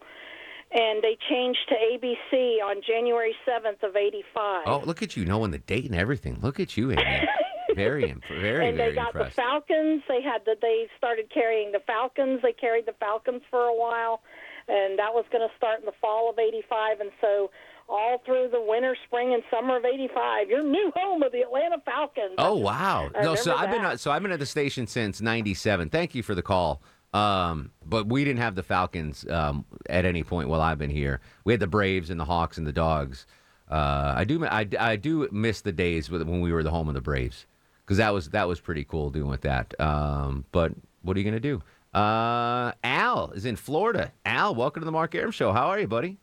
[0.71, 4.63] and they changed to ABC on January 7th of '85.
[4.67, 6.37] Oh, look at you knowing the date and everything.
[6.41, 7.03] Look at you, Amy.
[7.79, 9.35] very, imp- very, and very they got impressed.
[9.35, 10.03] the Falcons.
[10.07, 10.55] They had the.
[10.61, 12.41] They started carrying the Falcons.
[12.43, 14.21] They carried the Falcons for a while,
[14.67, 16.99] and that was going to start in the fall of '85.
[16.99, 17.51] And so,
[17.87, 21.77] all through the winter, spring, and summer of '85, your new home of the Atlanta
[21.85, 22.35] Falcons.
[22.37, 23.09] Oh wow!
[23.21, 25.89] No, so remember I've been so I've been at the station since '97.
[25.89, 26.81] Thank you for the call.
[27.11, 31.21] Um, but we didn't have the Falcons um, at any point while I've been here.
[31.43, 33.25] We had the Braves and the Hawks and the Dogs.
[33.69, 36.93] Uh, I do I, I do miss the days when we were the home of
[36.95, 37.45] the Braves
[37.89, 39.73] because that was that was pretty cool doing with that.
[39.81, 40.71] Um, but
[41.01, 41.63] what are you gonna do?
[41.91, 44.11] Uh, Al is in Florida.
[44.27, 45.51] Al, welcome to the Mark Arum Show.
[45.51, 46.19] How are you, buddy?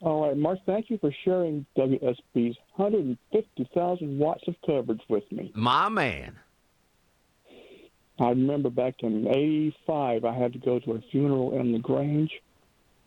[0.00, 5.52] All right, Mark, thank you for sharing WSB's 150,000 watts of coverage with me.
[5.54, 6.36] My man.
[8.18, 12.32] I remember back in 85, I had to go to a funeral in the Grange,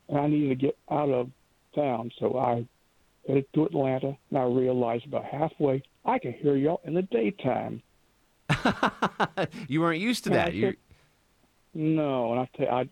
[0.07, 1.29] and I needed to get out of
[1.75, 2.65] town, so I
[3.27, 7.81] headed to Atlanta, and I realized about halfway I can hear y'all in the daytime.
[9.67, 10.53] You weren't used to And that.
[10.53, 10.75] You said,
[11.73, 12.89] No, and I tell you, I,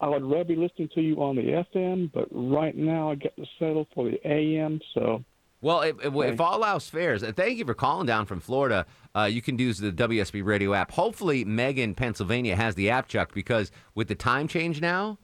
[0.00, 3.36] I would rather be listening to you on the FM, but right now I get
[3.36, 5.22] to settle for the AM, so
[5.60, 8.86] Well, if, if, if all else fails, and thank you for calling down from Florida.
[9.14, 10.92] Uh, you can use the WSB radio app.
[10.92, 15.18] Hopefully, Megan, Pennsylvania, has the app, Chuck, because with the time change now,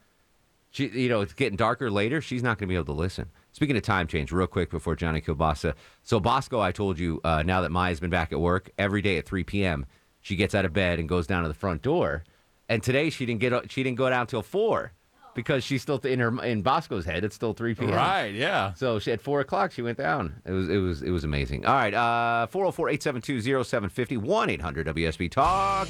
[0.70, 2.20] she, you know, it's getting darker later.
[2.20, 3.30] She's not going to be able to listen.
[3.57, 5.72] Speaking of time change, real quick before Johnny Kilbasa.
[6.02, 9.16] So, Bosco, I told you, uh, now that Maya's been back at work, every day
[9.16, 9.86] at 3 p.m.,
[10.20, 12.22] she gets out of bed and goes down to the front door.
[12.68, 14.92] And today she didn't get she didn't go down till four
[15.34, 17.24] because she's still in her in Bosco's head.
[17.24, 17.92] It's still 3 p.m.
[17.92, 18.74] Right, yeah.
[18.74, 20.42] So she at four o'clock she went down.
[20.44, 21.64] It was it was it was amazing.
[21.64, 25.88] All right, uh 404-872-0750, 1-800 WSB Talk.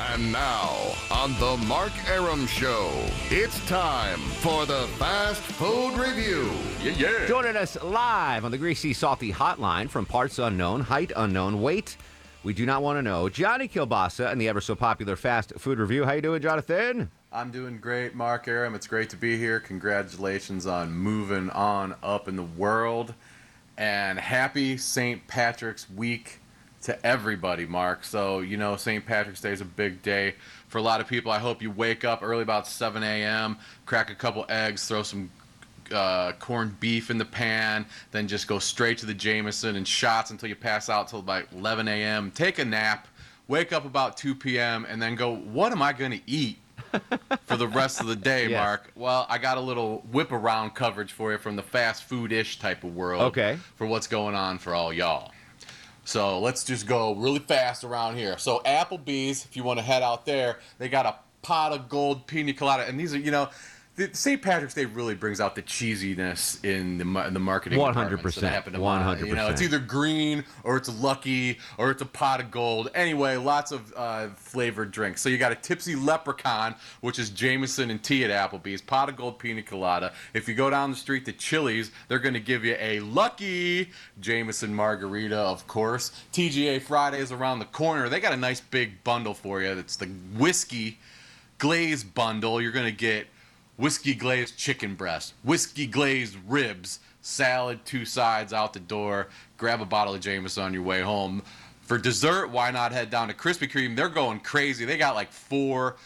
[0.00, 2.90] And now, on The Mark Arum Show,
[3.30, 6.50] it's time for the Fast Food Review.
[6.82, 7.26] Yeah, yeah.
[7.26, 11.96] Joining us live on the Greasy Salty Hotline from parts unknown, height unknown, weight
[12.44, 13.30] we do not want to know.
[13.30, 16.04] Johnny Kilbasa and the ever so popular Fast Food Review.
[16.04, 17.10] How you doing, Jonathan?
[17.32, 18.74] I'm doing great, Mark Arum.
[18.74, 19.60] It's great to be here.
[19.60, 23.14] Congratulations on moving on up in the world.
[23.78, 25.26] And happy St.
[25.26, 26.40] Patrick's Week
[26.84, 28.04] to everybody, Mark.
[28.04, 29.04] So, you know, St.
[29.04, 30.34] Patrick's Day is a big day
[30.68, 31.32] for a lot of people.
[31.32, 35.30] I hope you wake up early about 7 a.m., crack a couple eggs, throw some
[35.92, 40.30] uh, corned beef in the pan, then just go straight to the Jameson and shots
[40.30, 42.30] until you pass out till about 11 a.m.
[42.30, 43.08] Take a nap,
[43.48, 46.58] wake up about 2 p.m., and then go, what am I going to eat?
[47.46, 48.60] for the rest of the day, yes.
[48.60, 48.92] Mark.
[48.94, 52.60] Well, I got a little whip around coverage for you from the fast food ish
[52.60, 53.22] type of world.
[53.22, 53.58] Okay.
[53.74, 55.33] For what's going on for all y'all.
[56.04, 58.36] So let's just go really fast around here.
[58.38, 62.26] So Applebee's, if you want to head out there, they got a pot of gold
[62.26, 63.48] pina colada, and these are you know
[63.96, 64.42] the St.
[64.42, 67.78] Patrick's Day really brings out the cheesiness in the in the marketing.
[67.78, 68.44] One hundred percent.
[68.76, 69.28] One hundred percent.
[69.28, 72.90] You know, it's either green or it's lucky or it's a pot of gold.
[72.94, 75.20] Anyway, lots of uh, flavored drinks.
[75.20, 78.82] So you got a tipsy leprechaun, which is Jameson and tea at Applebee's.
[78.82, 80.12] Pot of gold pina colada.
[80.32, 83.90] If you go down the street to Chili's, they're going to give you a lucky
[84.20, 86.10] Jameson margarita, of course.
[86.32, 88.08] TGI Fridays around the corner.
[88.08, 89.70] They got a nice big bundle for you.
[89.70, 90.98] It's the whiskey
[91.58, 92.60] glaze bundle.
[92.60, 93.28] You're going to get
[93.76, 99.28] whiskey glazed chicken breast, whiskey glazed ribs, salad, two sides out the door.
[99.56, 101.42] Grab a bottle of Jameson on your way home.
[101.82, 103.94] For dessert, why not head down to Krispy Kreme?
[103.94, 104.84] They're going crazy.
[104.84, 105.96] They got like four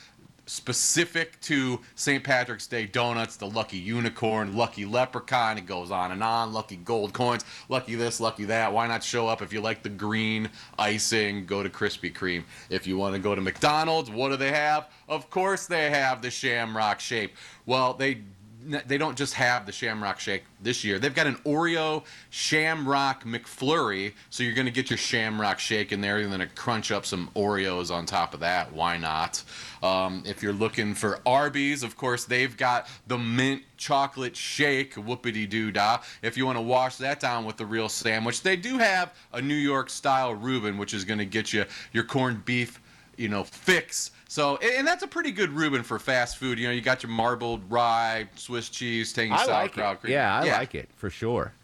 [0.49, 2.24] specific to St.
[2.24, 7.12] Patrick's Day donuts, the Lucky Unicorn, Lucky Leprechaun, it goes on and on, Lucky Gold
[7.12, 8.72] Coins, Lucky this, Lucky that.
[8.72, 12.44] Why not show up if you like the green icing, go to Krispy Kreme.
[12.70, 14.88] If you want to go to McDonald's, what do they have?
[15.09, 17.34] Of course they have the Shamrock shake.
[17.66, 18.22] Well, they
[18.66, 20.98] they don't just have the Shamrock Shake this year.
[20.98, 26.00] They've got an Oreo Shamrock McFlurry, so you're going to get your Shamrock Shake in
[26.00, 28.72] there, and then crunch up some Oreos on top of that.
[28.72, 29.42] Why not?
[29.82, 35.48] Um, if you're looking for Arby's, of course, they've got the mint chocolate shake, whoopity
[35.48, 36.00] doo dah.
[36.22, 39.40] If you want to wash that down with the real sandwich, they do have a
[39.40, 42.80] New York style Reuben, which is going to get you your corned beef,
[43.16, 46.59] you know, fix so, and that's a pretty good Reuben for fast food.
[46.59, 50.05] You know, you got your marbled rye, Swiss cheese, tangy I sauerkraut.
[50.05, 50.12] Like.
[50.12, 50.59] Yeah, I yeah.
[50.59, 51.55] like it for sure.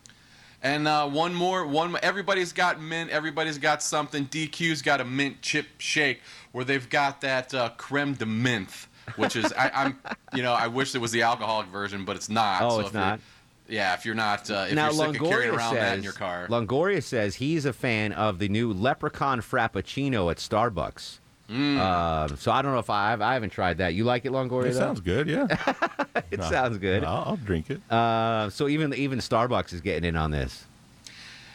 [0.63, 1.95] And uh, one more, one.
[2.03, 3.11] Everybody's got mint.
[3.11, 4.27] Everybody's got something.
[4.27, 8.87] DQ's got a mint chip shake where they've got that uh, creme de menthe,
[9.17, 9.99] which is I, am
[10.35, 12.63] you know, I wish it was the alcoholic version, but it's not.
[12.63, 13.21] Oh, so it's not.
[13.69, 15.99] Yeah, if you're not, uh, if now, you're sick Longoria of carrying around says, that
[15.99, 16.47] in your car.
[16.49, 21.19] Longoria says he's a fan of the new Leprechaun Frappuccino at Starbucks.
[21.51, 21.79] Mm.
[21.79, 23.95] Uh, so I don't know if I I haven't tried that.
[23.95, 24.67] You like it, Longoria?
[24.67, 25.29] It sounds good.
[25.29, 25.47] Yeah,
[26.31, 27.03] it no, sounds good.
[27.03, 27.81] No, I'll drink it.
[27.93, 30.65] Uh, so even even Starbucks is getting in on this.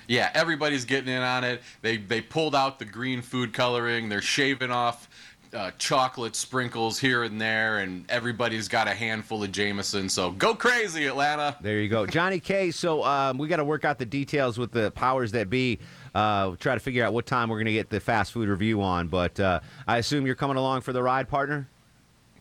[0.08, 1.62] Yeah, everybody's getting in on it.
[1.82, 4.10] They they pulled out the green food coloring.
[4.10, 5.10] They're shaving off
[5.54, 10.10] uh, chocolate sprinkles here and there, and everybody's got a handful of Jameson.
[10.10, 11.58] So go crazy, Atlanta.
[11.62, 12.72] There you go, Johnny K.
[12.72, 15.80] So um, we got to work out the details with the powers that be
[16.16, 18.82] uh, try to figure out what time we're going to get the fast food review
[18.82, 19.08] on.
[19.08, 21.68] But uh, I assume you're coming along for the ride, partner.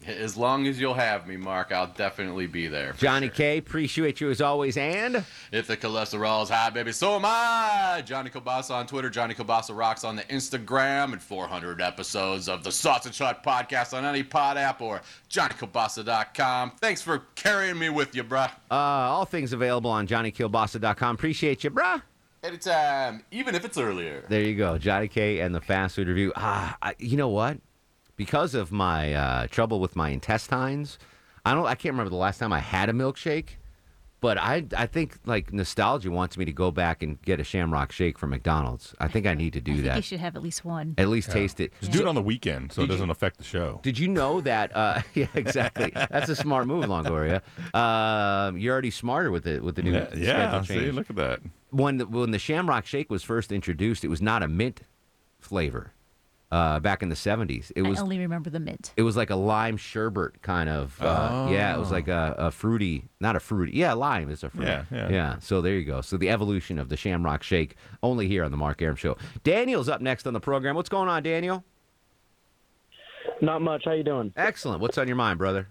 [0.07, 2.95] As long as you'll have me, Mark, I'll definitely be there.
[2.95, 3.35] Johnny sure.
[3.35, 4.77] K, appreciate you as always.
[4.77, 8.03] And if the cholesterol is high, baby, so am I.
[8.07, 12.73] Johnny Kilbasa on Twitter, Johnny Kilbasa Rocks on the Instagram, and 400 episodes of the
[12.73, 16.73] Sausage Hut podcast on any pod app or JohnnyKilbasa.com.
[16.81, 18.51] Thanks for carrying me with you, bruh.
[18.71, 21.16] Uh, all things available on JohnnyKilbasa.com.
[21.16, 22.03] Appreciate you, bruh.
[22.43, 24.24] Anytime, even if it's earlier.
[24.28, 26.32] There you go, Johnny K and the fast food review.
[26.36, 27.59] Ah, I, you know what?
[28.16, 30.99] Because of my uh, trouble with my intestines,
[31.45, 31.66] I don't.
[31.66, 33.57] I can't remember the last time I had a milkshake.
[34.20, 37.93] But I, I think like nostalgia wants me to go back and get a Shamrock
[37.93, 38.95] Shake from McDonald's.
[38.99, 39.97] I think I need to do I think that.
[39.97, 40.95] You should have at least one.
[40.99, 41.34] At least yeah.
[41.34, 41.72] taste it.
[41.80, 43.78] Just do it on the weekend so it doesn't you, affect the show.
[43.82, 44.74] Did you know that?
[44.74, 45.93] Uh, yeah, exactly.
[45.95, 47.43] That's a smart move, Longoria.
[47.74, 50.80] Um, you're already smarter with it with the new yeah, yeah schedule change.
[50.86, 51.41] See, look at that.
[51.71, 54.83] When the, when the Shamrock Shake was first introduced, it was not a mint
[55.39, 55.93] flavor
[56.51, 57.71] uh, back in the 70s.
[57.77, 58.93] It was I only remember the mint.
[58.97, 61.01] It was like a lime sherbet kind of.
[61.01, 61.53] Uh, oh.
[61.53, 63.73] Yeah, it was like a, a, fruity, not a fruity.
[63.75, 64.66] Yeah, lime is a fruit.
[64.66, 65.09] Yeah, yeah.
[65.11, 66.01] Yeah, so there you go.
[66.01, 69.16] So the evolution of the Shamrock Shake only here on the Mark Arum Show.
[69.45, 70.75] Daniel's up next on the program.
[70.75, 71.64] What's going on, Daniel?
[73.41, 73.85] Not much.
[73.85, 74.33] How you doing?
[74.37, 74.81] Excellent.
[74.81, 75.69] What's on your mind, brother?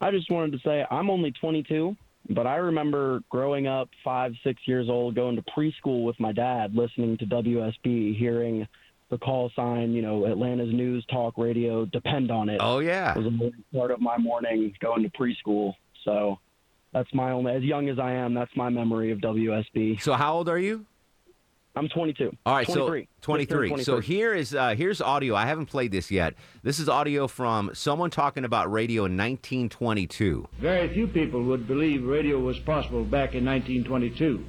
[0.00, 1.96] I just wanted to say I'm only 22,
[2.34, 6.74] but I remember growing up five, six years old, going to preschool with my dad,
[6.74, 8.66] listening to WSB, hearing
[9.10, 12.58] the call sign, you know, Atlanta's news, talk, radio, depend on it.
[12.60, 15.74] Oh yeah, It was a big part of my morning going to preschool.
[16.04, 16.38] So
[16.92, 20.00] that's my only, as young as I am, that's my memory of WSB.
[20.00, 20.86] So how old are you?
[21.74, 22.36] I'm 22.
[22.44, 23.02] All right, 23.
[23.02, 23.68] so 23.
[23.68, 23.84] 23.
[23.84, 25.34] So here is uh, here's audio.
[25.34, 26.34] I haven't played this yet.
[26.62, 30.48] This is audio from someone talking about radio in 1922.
[30.60, 34.44] Very few people would believe radio was possible back in 1922.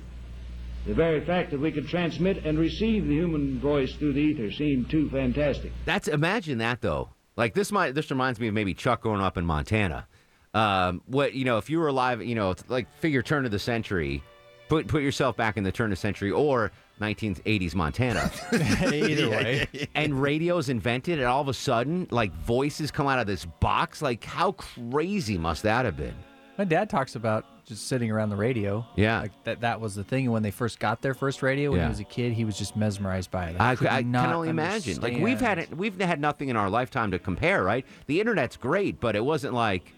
[0.85, 4.51] The very fact that we could transmit and receive the human voice through the ether
[4.51, 5.71] seemed too fantastic.
[5.85, 7.09] That's imagine that though.
[7.37, 10.07] Like this might this reminds me of maybe Chuck growing up in Montana.
[10.53, 13.59] Um, what you know, if you were alive, you know, like figure turn of the
[13.59, 14.21] century,
[14.67, 18.31] put put yourself back in the turn of the century or 1980s Montana.
[18.53, 19.67] Either way.
[19.95, 24.01] and radio's invented, and all of a sudden, like voices come out of this box.
[24.01, 26.15] Like, how crazy must that have been?
[26.57, 28.85] My dad talks about just sitting around the radio.
[28.95, 29.21] Yeah.
[29.21, 30.25] Like that that was the thing.
[30.25, 31.85] And when they first got their first radio when Yeah.
[31.85, 33.55] he was a kid, he was just mesmerized by it.
[33.59, 35.01] I, could I can not only imagine.
[35.01, 35.41] Like we've understand.
[35.41, 37.85] had it, we've had nothing in our lifetime to compare, right?
[38.05, 39.93] The internet's great, but it wasn't like,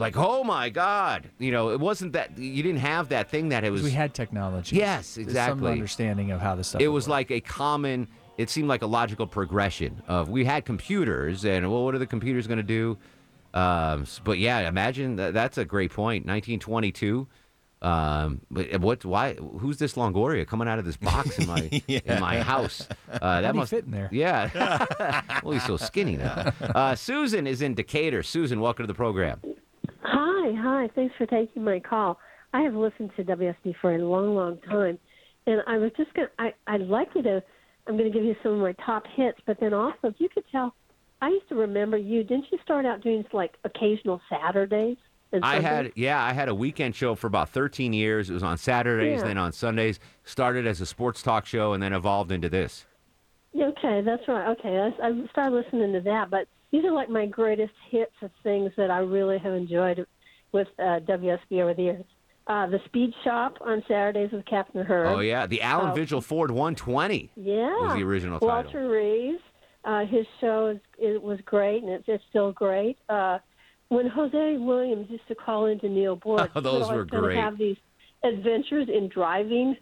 [0.00, 3.64] like oh my god, you know, it wasn't that you didn't have that thing that
[3.64, 3.82] it was.
[3.82, 4.76] we had technology.
[4.76, 5.60] Yes, exactly.
[5.60, 6.80] Some understanding of how this stuff.
[6.80, 8.08] it was like a common.
[8.38, 12.06] It seemed like a logical progression of we had computers, and well, what are the
[12.06, 12.96] computers going to do?
[13.52, 16.24] Um, but yeah, imagine that, that's a great point.
[16.26, 17.26] 1922.
[17.82, 19.04] Um, but what?
[19.04, 19.34] Why?
[19.34, 22.86] Who's this Longoria coming out of this box in my in my house?
[23.10, 24.10] Uh, that must fit in there?
[24.12, 24.84] Yeah.
[25.42, 26.52] well, he's so skinny now.
[26.60, 28.22] Uh, Susan is in Decatur.
[28.22, 29.40] Susan, welcome to the program.
[30.22, 30.90] Hi, hi.
[30.94, 32.18] Thanks for taking my call.
[32.52, 34.98] I have listened to WSB for a long, long time,
[35.46, 36.28] and I was just going.
[36.28, 37.42] to I I'd like you to.
[37.86, 40.28] I'm going to give you some of my top hits, but then also, if you
[40.28, 40.74] could tell,
[41.22, 42.22] I used to remember you.
[42.22, 44.98] Didn't you start out doing like occasional Saturdays?
[45.32, 48.28] and I had yeah, I had a weekend show for about 13 years.
[48.28, 49.28] It was on Saturdays, Yeah.
[49.28, 50.00] then on Sundays.
[50.24, 52.84] Started as a sports talk show, and then evolved into this.
[53.58, 54.48] Okay, that's right.
[54.50, 58.30] Okay, I, I started listening to that, but these are like my greatest hits of
[58.42, 60.06] things that I really have enjoyed
[60.52, 62.04] with uh, WSB over the years.
[62.46, 65.16] Uh, the Speed Shop on Saturdays with Captain Herb.
[65.16, 68.48] Oh yeah, the Allen Uh, Vigil Ford 120 Yeah, was the original title.
[68.48, 69.40] Walter Reeves,
[69.84, 72.98] uh, his show is, it was great, and it's, it's still great.
[73.08, 73.38] Uh,
[73.88, 77.34] when Hosea Williams used to call into Neil Board, Oh, those were great.
[77.36, 77.76] to have these
[78.24, 79.76] adventures in driving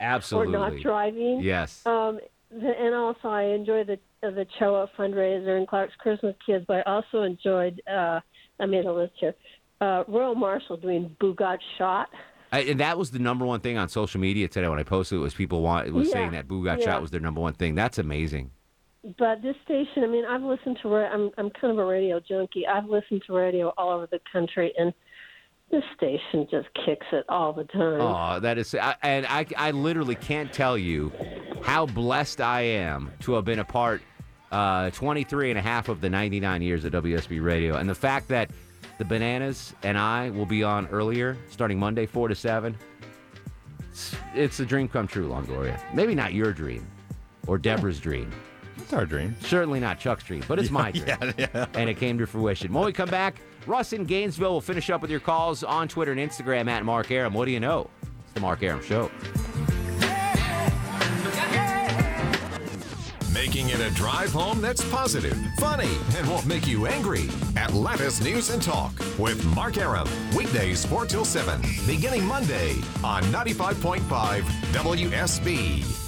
[0.00, 0.54] Absolutely.
[0.56, 1.40] or not driving.
[1.42, 1.84] Yes.
[1.86, 2.20] Um,
[2.50, 6.78] the, and also, I enjoy the uh, the Choa fundraiser and Clark's Christmas Kids, but
[6.86, 7.80] I also enjoyed.
[7.90, 8.20] Uh,
[8.60, 9.34] I made a list here.
[9.80, 12.08] Uh, Royal Marshall doing Bugat Shot.
[12.50, 15.16] I, and that was the number one thing on social media today when I posted
[15.18, 16.86] it was people want was Yeah, saying that Boo got yeah.
[16.86, 17.74] shot was their number one thing.
[17.74, 18.50] That's amazing.
[19.18, 20.96] But this station, I mean, I've listened to.
[20.96, 22.66] I'm I'm kind of a radio junkie.
[22.66, 24.92] I've listened to radio all over the country, and
[25.70, 28.00] this station just kicks it all the time.
[28.00, 31.12] Oh, that is, I, and I, I literally can't tell you
[31.62, 34.02] how blessed I am to have been a part
[34.50, 37.76] uh, 23 and a half of the 99 years of WSB Radio.
[37.76, 38.50] And the fact that
[38.98, 42.76] the Bananas and I will be on earlier, starting Monday, 4 to 7,
[43.90, 45.78] it's, it's a dream come true, Longoria.
[45.94, 46.86] Maybe not your dream
[47.46, 48.32] or Deborah's dream.
[48.76, 49.36] It's our dream.
[49.40, 51.06] Certainly not Chuck's dream, but it's my dream.
[51.06, 51.66] Yeah, yeah.
[51.74, 52.72] And it came to fruition.
[52.72, 56.12] When we come back, Russ in Gainesville will finish up with your calls on Twitter
[56.12, 57.34] and Instagram at Mark Arum.
[57.34, 57.90] What do you know?
[58.24, 59.10] It's the Mark Arum Show.
[63.38, 67.28] Making it a drive home that's positive, funny, and won't make you angry.
[67.56, 70.08] Atlanta's News and Talk with Mark Arum.
[70.36, 72.72] Weekdays 4 till 7, beginning Monday
[73.04, 76.07] on 95.5 WSB.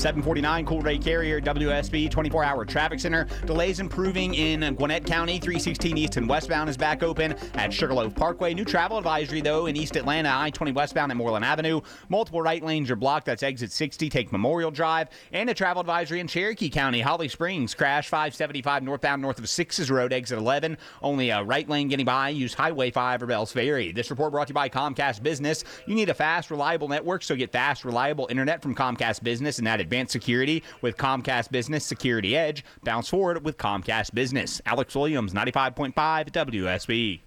[0.00, 3.26] 749 Cool Ray Carrier, WSB 24 hour traffic center.
[3.44, 5.38] Delays improving in uh, Gwinnett County.
[5.38, 8.54] 316 East and westbound is back open at Sugarloaf Parkway.
[8.54, 11.82] New travel advisory, though, in East Atlanta, I 20 westbound at Moreland Avenue.
[12.08, 13.26] Multiple right lanes are blocked.
[13.26, 14.08] That's exit 60.
[14.08, 15.08] Take Memorial Drive.
[15.32, 17.02] And a travel advisory in Cherokee County.
[17.02, 20.78] Holly Springs, crash 575 northbound north of Sixes Road, exit 11.
[21.02, 22.30] Only a right lane getting by.
[22.30, 23.92] Use Highway 5 or Bells Ferry.
[23.92, 25.62] This report brought to you by Comcast Business.
[25.84, 29.68] You need a fast, reliable network, so get fast, reliable internet from Comcast Business and
[29.68, 32.64] add advanced security with Comcast Business Security Edge.
[32.84, 34.60] Bounce forward with Comcast Business.
[34.64, 35.92] Alex Williams, 95.5
[36.30, 37.20] WSB.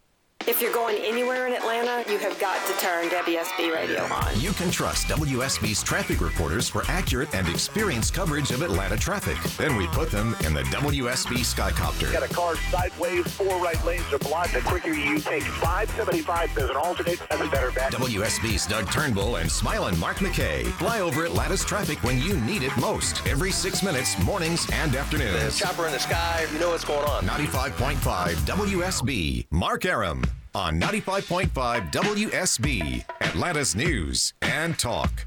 [0.45, 4.39] If you're going anywhere in Atlanta, you have got to turn WSB radio on.
[4.41, 9.37] You can trust WSB's traffic reporters for accurate and experienced coverage of Atlanta traffic.
[9.55, 12.11] Then we put them in the WSB Skycopter.
[12.11, 14.53] Got a car sideways, four right lanes are blocked.
[14.53, 17.93] The quicker you take 575 as an alternate, that's a better bet.
[17.93, 22.75] WSB's Doug Turnbull and smiling Mark McKay fly over Atlanta's traffic when you need it
[22.77, 23.25] most.
[23.25, 25.57] Every six minutes, mornings and afternoons.
[25.57, 27.23] The Chopper in the sky, you know what's going on.
[27.23, 29.45] 95.5 WSB.
[29.49, 30.21] Mark Arum
[30.55, 33.03] on 95.5 WSB.
[33.21, 35.25] Atlanta's News and Talk.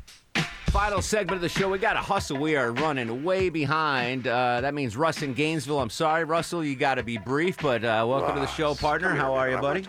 [0.66, 1.70] Final segment of the show.
[1.70, 2.36] We got to hustle.
[2.36, 4.26] We are running way behind.
[4.28, 5.80] Uh, that means Russ in Gainesville.
[5.80, 6.62] I'm sorry, Russell.
[6.64, 9.14] You got to be brief, but uh, welcome to the show, partner.
[9.14, 9.84] How are you, buddy?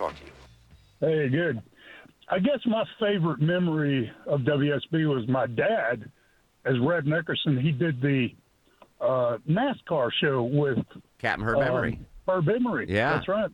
[1.02, 1.62] Hey, good.
[2.30, 6.10] I guess my favorite memory of WSB was my dad
[6.66, 7.60] as Red Nickerson.
[7.60, 8.30] He did the
[9.00, 10.80] uh, NASCAR show with
[11.20, 12.00] Captain Herb Emory.
[12.28, 12.86] Uh, Herb Emory.
[12.90, 13.14] Yeah.
[13.14, 13.52] That's right.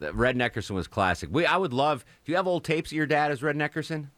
[0.00, 1.28] Red Neckerson was classic.
[1.32, 2.04] We, I would love.
[2.24, 4.08] Do you have old tapes of your dad as Red Neckerson?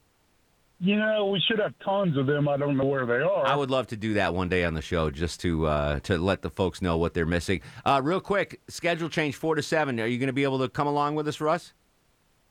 [0.84, 2.48] You know, we should have tons of them.
[2.48, 3.46] I don't know where they are.
[3.46, 6.18] I would love to do that one day on the show, just to uh, to
[6.18, 7.60] let the folks know what they're missing.
[7.84, 10.00] Uh, real quick, schedule change four to seven.
[10.00, 11.72] Are you going to be able to come along with us, Russ?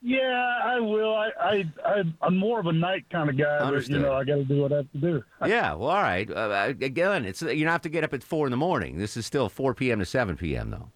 [0.01, 1.13] Yeah, I will.
[1.13, 3.69] I, I, I I'm more of a night kind of guy.
[3.69, 5.23] But, you know, I got to do what I have to do.
[5.45, 5.73] Yeah.
[5.73, 6.31] Well, all right.
[6.31, 8.97] Uh, again, it's you don't have to get up at four in the morning.
[8.97, 9.99] This is still four p.m.
[9.99, 10.71] to seven p.m.
[10.71, 10.89] though.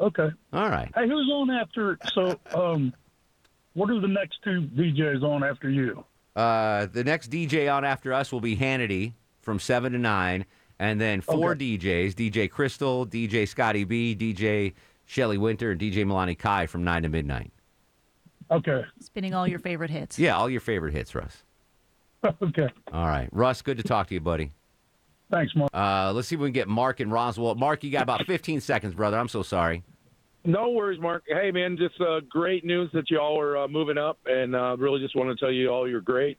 [0.00, 0.30] Okay.
[0.52, 0.90] All right.
[0.94, 1.98] Hey, who's on after?
[2.12, 2.92] So, um,
[3.74, 6.04] what are the next two DJs on after you?
[6.34, 10.44] Uh, the next DJ on after us will be Hannity from seven to nine,
[10.78, 14.74] and then four DJs: DJ Crystal, DJ Scotty B, DJ
[15.04, 17.52] Shelly Winter, and DJ Milani Kai from nine to midnight.
[18.50, 18.84] Okay.
[19.00, 20.18] Spinning all your favorite hits.
[20.18, 21.44] Yeah, all your favorite hits, Russ.
[22.42, 22.68] okay.
[22.92, 23.62] All right, Russ.
[23.62, 24.52] Good to talk to you, buddy.
[25.34, 25.70] Thanks, Mark.
[25.74, 27.56] Uh, let's see if we can get Mark and Roswell.
[27.56, 29.18] Mark, you got about 15 seconds, brother.
[29.18, 29.82] I'm so sorry.
[30.44, 31.24] No worries, Mark.
[31.26, 34.76] Hey, man, just uh, great news that you all are uh, moving up, and uh,
[34.78, 36.38] really just want to tell you all you're great.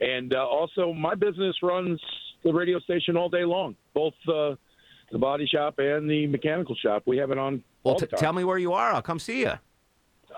[0.00, 2.00] And uh, also, my business runs
[2.42, 4.54] the radio station all day long, both uh,
[5.12, 7.02] the body shop and the mechanical shop.
[7.06, 8.92] We have it on Well, t- tell me where you are.
[8.94, 9.52] I'll come see you.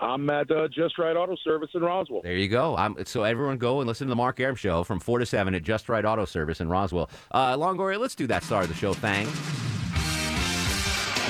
[0.01, 2.21] I'm at uh, Just Right Auto Service in Roswell.
[2.21, 2.75] There you go.
[2.75, 5.53] I'm, so everyone go and listen to the Mark Arum Show from 4 to 7
[5.55, 7.09] at Just Right Auto Service in Roswell.
[7.31, 9.27] Uh, Longoria, let's do that star of the show thing.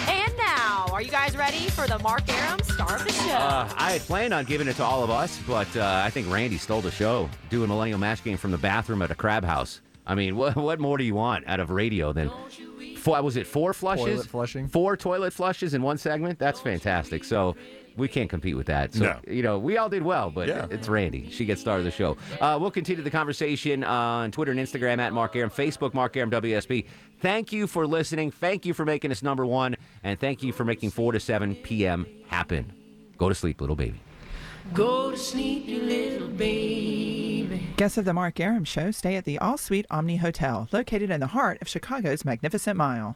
[0.07, 3.33] And now, are you guys ready for the Mark Arum star of the show?
[3.33, 6.31] Uh, I had planned on giving it to all of us, but uh, I think
[6.31, 9.81] Randy stole the show doing Millennial Match Game from the bathroom at a crab house.
[10.05, 12.29] I mean, what, what more do you want out of radio than
[12.97, 14.05] four, was it four flushes?
[14.05, 14.67] Toilet flushing.
[14.67, 16.39] Four toilet flushes in one segment?
[16.39, 17.23] That's fantastic.
[17.23, 17.55] So
[17.97, 18.93] we can't compete with that.
[18.93, 19.19] So, No.
[19.27, 20.67] you know, we all did well, but Yeah.
[20.69, 21.29] it's Randy.
[21.31, 22.17] She gets started the show.
[22.41, 26.29] Uh, we'll continue the conversation on Twitter and Instagram at Mark Arum, Facebook, Mark Arum
[26.31, 26.85] WSB.
[27.21, 28.31] Thank you for listening.
[28.31, 29.75] Thank you for making us number one.
[30.03, 32.05] And thank you for making 4 to 7 p.m.
[32.27, 32.73] happen.
[33.17, 33.99] Go to sleep, little baby.
[34.73, 37.67] Go to sleep, you little baby.
[37.77, 41.19] Guests of the Mark Arum Show stay at the All Suite Omni Hotel, located in
[41.19, 43.15] the heart of Chicago's Magnificent Mile.